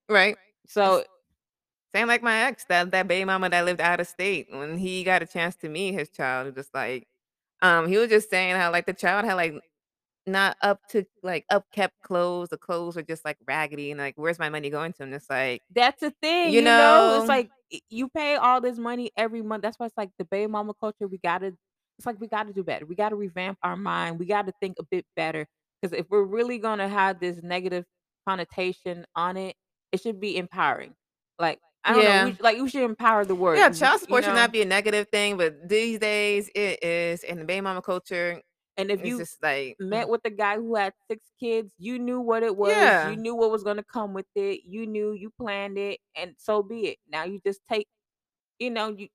Right. 0.10 0.38
So 0.68 1.04
same 1.96 2.08
like 2.08 2.24
my 2.24 2.44
ex, 2.44 2.66
that 2.66 2.92
that 2.92 3.08
baby 3.08 3.26
mama 3.26 3.50
that 3.50 3.66
lived 3.66 3.82
out 3.82 4.00
of 4.02 4.08
state, 4.08 4.48
when 4.52 4.78
he 4.78 5.04
got 5.04 5.24
a 5.24 5.28
chance 5.28 5.56
to 5.58 5.70
meet 5.70 5.94
his 5.94 6.10
child, 6.10 6.56
just 6.56 6.74
like, 6.74 7.08
um, 7.62 7.88
he 7.88 7.98
was 7.98 8.10
just 8.10 8.30
saying 8.30 8.56
how, 8.56 8.72
like, 8.72 8.86
the 8.88 8.94
child 8.94 9.26
had, 9.26 9.36
like, 9.36 9.54
not 10.28 10.58
up 10.62 10.88
to 10.90 11.06
like, 11.24 11.46
upkept 11.52 11.92
clothes, 12.04 12.50
the 12.50 12.58
clothes 12.58 12.98
are 12.98 13.04
just, 13.04 13.26
like, 13.26 13.38
raggedy 13.48 13.92
and, 13.92 14.00
like, 14.00 14.16
"Where's 14.18 14.40
my 14.40 14.50
money 14.50 14.70
going 14.70 14.94
to?" 14.94 15.04
And 15.04 15.14
it's 15.14 15.30
like, 15.30 15.64
That's 15.70 16.02
the 16.02 16.12
thing, 16.22 16.60
you 16.60 16.62
you 16.62 16.72
know? 16.72 17.12
It's 17.14 17.28
know 17.28 17.30
like, 17.30 17.50
y 17.72 17.80
you 17.90 18.10
pay 18.10 18.36
all 18.36 18.62
this 18.62 18.78
money 18.78 19.12
every 19.18 19.42
month, 19.42 19.64
that's 19.64 19.80
why 19.80 19.86
it's 19.88 19.98
like 19.98 20.10
the 20.18 20.26
baby 20.26 20.48
mama 20.52 20.74
culture, 20.80 21.08
we 21.08 21.18
gotta 21.18 21.56
it's 21.98 22.06
like 22.08 22.20
we 22.20 22.28
gotta 22.28 22.54
do 22.54 22.64
better, 22.64 22.86
we 22.86 22.96
gotta 22.96 23.16
revamp 23.16 23.58
our 23.64 23.76
mind, 23.78 24.20
we 24.20 24.26
gotta 24.26 24.52
think 24.62 24.76
a 24.80 24.84
bit 24.84 25.06
better 25.16 25.48
because 25.82 25.98
if 25.98 26.08
we're 26.10 26.24
really 26.24 26.58
gonna 26.60 26.88
have 26.90 27.20
this 27.20 27.42
negative 27.44 27.86
connotation 28.28 29.06
on 29.16 29.38
it, 29.38 29.56
it 29.92 30.02
should 30.02 30.20
be 30.20 30.38
empowering. 30.38 30.96
Like, 31.40 31.60
I 31.84 31.94
don't 31.94 32.06
know, 32.06 32.16
we 32.18 32.34
Yeah. 32.34 32.38
like, 32.40 32.58
we 32.60 32.70
should 32.70 32.84
empower 32.84 33.26
the 33.26 33.36
word, 33.36 33.66
Yeah, 33.66 33.70
child 33.70 34.02
you 34.08 34.22
support 34.22 34.24
should 34.24 34.34
not 34.34 34.52
be 34.52 34.62
a 34.62 34.66
negative 34.66 35.10
thing, 35.10 35.38
but 35.38 35.70
these 35.70 36.00
days 36.00 36.50
it 36.56 36.84
is, 36.84 37.24
in 37.24 37.38
the 37.40 37.46
baby 37.46 37.62
mama 37.62 37.82
culture, 37.82 38.42
And 38.78 38.92
if 38.92 39.00
it's 39.00 39.20
you 39.20 39.26
like 39.42 39.78
met 39.80 40.10
with 40.10 40.22
a 40.26 40.30
guy 40.30 40.56
who 40.58 40.76
had 40.76 40.94
6 41.10 41.26
kids, 41.40 41.74
you 41.78 42.00
knew 42.00 42.20
what 42.22 42.44
it 42.44 42.56
was, 42.58 43.04
you 43.04 43.18
knew 43.18 43.36
what 43.36 43.52
was 43.52 43.64
gonna 43.64 43.84
come 43.84 44.14
with 44.14 44.28
it, 44.36 44.62
you 44.66 44.88
knew, 44.88 45.14
you 45.14 45.32
planned 45.42 45.78
it, 45.78 46.00
and 46.16 46.36
so 46.38 46.64
be 46.64 46.88
it. 46.90 47.00
Now 47.10 47.24
you 47.26 47.40
just 47.46 47.62
take 47.70 47.88
you 48.60 48.72
know, 48.72 48.90
you 48.90 49.10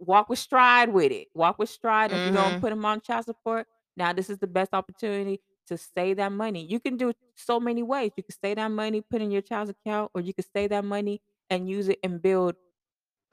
walk 0.00 0.28
with 0.30 0.38
stride 0.40 0.90
with 0.92 1.12
it, 1.12 1.28
walk 1.34 1.58
with 1.58 1.70
stride, 1.70 2.12
if 2.12 2.24
you're 2.24 2.32
gonna 2.34 2.54
Mhm. 2.54 2.60
put 2.60 2.72
him 2.72 2.84
on 2.86 3.00
child 3.02 3.24
support, 3.26 3.66
now 3.96 4.12
this 4.12 4.30
is 4.30 4.38
the 4.38 4.46
best 4.48 4.74
opportunity 4.74 5.40
to 5.68 5.78
save 5.78 6.18
that 6.18 6.32
money. 6.32 6.64
You 6.66 6.80
can 6.80 6.96
do 6.98 7.10
it 7.10 7.16
so 7.36 7.60
many 7.60 7.82
ways, 7.84 8.12
you 8.16 8.22
can 8.24 8.36
save 8.42 8.56
that 8.56 8.70
money, 8.70 9.02
put 9.02 9.22
in 9.22 9.30
your 9.32 9.42
child's 9.42 9.70
account, 9.70 10.10
or 10.14 10.20
you 10.22 10.34
can 10.34 10.44
save 10.54 10.70
that 10.70 10.84
money 10.84 11.22
and 11.50 11.68
use 11.70 11.88
it 11.88 11.98
and 12.04 12.22
build 12.22 12.56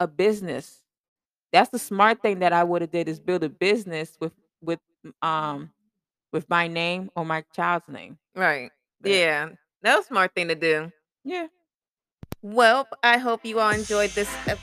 a 0.00 0.08
business. 0.08 0.84
That's 1.52 1.70
the 1.70 1.78
smart 1.78 2.22
thing 2.22 2.40
that 2.40 2.52
I 2.52 2.64
woulda 2.64 2.86
did 2.88 3.08
is 3.08 3.20
build 3.20 3.44
a 3.44 3.48
business 3.50 4.16
with 4.20 4.32
with, 4.62 4.80
um, 5.22 5.70
with 6.32 6.48
my 6.48 6.68
name 6.68 7.10
or 7.16 7.24
my 7.24 7.44
child's 7.54 7.88
name. 7.88 8.18
Right. 8.34 8.70
Yeah. 9.02 9.50
That 9.82 9.96
was 9.96 10.06
smart 10.06 10.34
thing 10.34 10.48
to 10.48 10.54
do. 10.54 10.90
Yeah. 11.24 11.46
Well, 12.42 12.86
I 13.02 13.18
hope 13.18 13.44
you 13.44 13.60
all 13.60 13.70
enjoyed 13.70 14.10
this 14.10 14.28
ep 14.46 14.58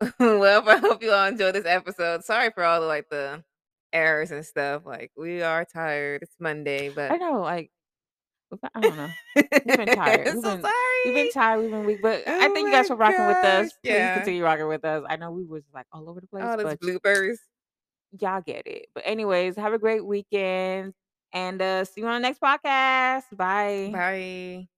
Welp, 0.20 0.66
I 0.66 0.78
hope 0.78 1.02
you 1.02 1.12
all 1.12 1.26
enjoyed 1.26 1.54
this 1.54 1.66
episode. 1.66 2.24
Sorry 2.24 2.50
for 2.50 2.64
all 2.64 2.80
the, 2.80 2.86
like, 2.86 3.08
the 3.08 3.42
errors 3.92 4.30
and 4.32 4.44
stuff, 4.44 4.82
like, 4.84 5.12
we 5.16 5.42
are 5.42 5.64
tired, 5.64 6.22
it's 6.22 6.34
Monday, 6.40 6.90
but 6.90 7.10
I 7.10 7.16
know, 7.16 7.40
like, 7.40 7.70
I 8.74 8.80
don't 8.80 8.96
know. 8.96 9.08
We've 9.36 9.50
been 9.50 9.86
tired, 9.96 10.28
I'm 10.28 10.34
we've 10.36 10.44
so 10.44 10.56
been 10.56 10.72
we've 11.04 11.14
been 11.14 11.32
tired, 11.32 11.60
we've 11.60 11.70
been 11.70 11.84
weak, 11.84 12.02
but 12.02 12.22
I 12.26 12.46
Oh 12.46 12.54
thank 12.54 12.66
you 12.66 12.72
guys 12.72 12.88
for 12.88 12.96
rocking 12.96 13.26
with 13.26 13.36
us. 13.38 13.72
Please 13.82 13.92
yeah. 13.92 14.16
continue 14.16 14.44
rocking 14.44 14.68
with 14.68 14.84
us. 14.84 15.04
I 15.08 15.16
know 15.16 15.30
we 15.30 15.44
was, 15.44 15.62
like, 15.72 15.86
all 15.92 16.08
over 16.08 16.20
the 16.20 16.26
place, 16.26 16.44
All 16.44 16.56
those 16.56 16.74
bloopers. 16.76 17.36
y'all 18.20 18.40
get 18.42 18.66
it. 18.66 18.86
But 18.94 19.04
anyways, 19.06 19.56
have 19.56 19.72
a 19.72 19.78
great 19.78 20.04
weekend, 20.04 20.94
and, 21.32 21.60
uh, 21.60 21.84
see 21.84 22.02
you 22.02 22.06
on 22.06 22.20
the 22.22 22.28
next 22.28 22.40
podcast. 22.40 23.24
Bye. 23.36 23.90
Bye. 23.92 24.68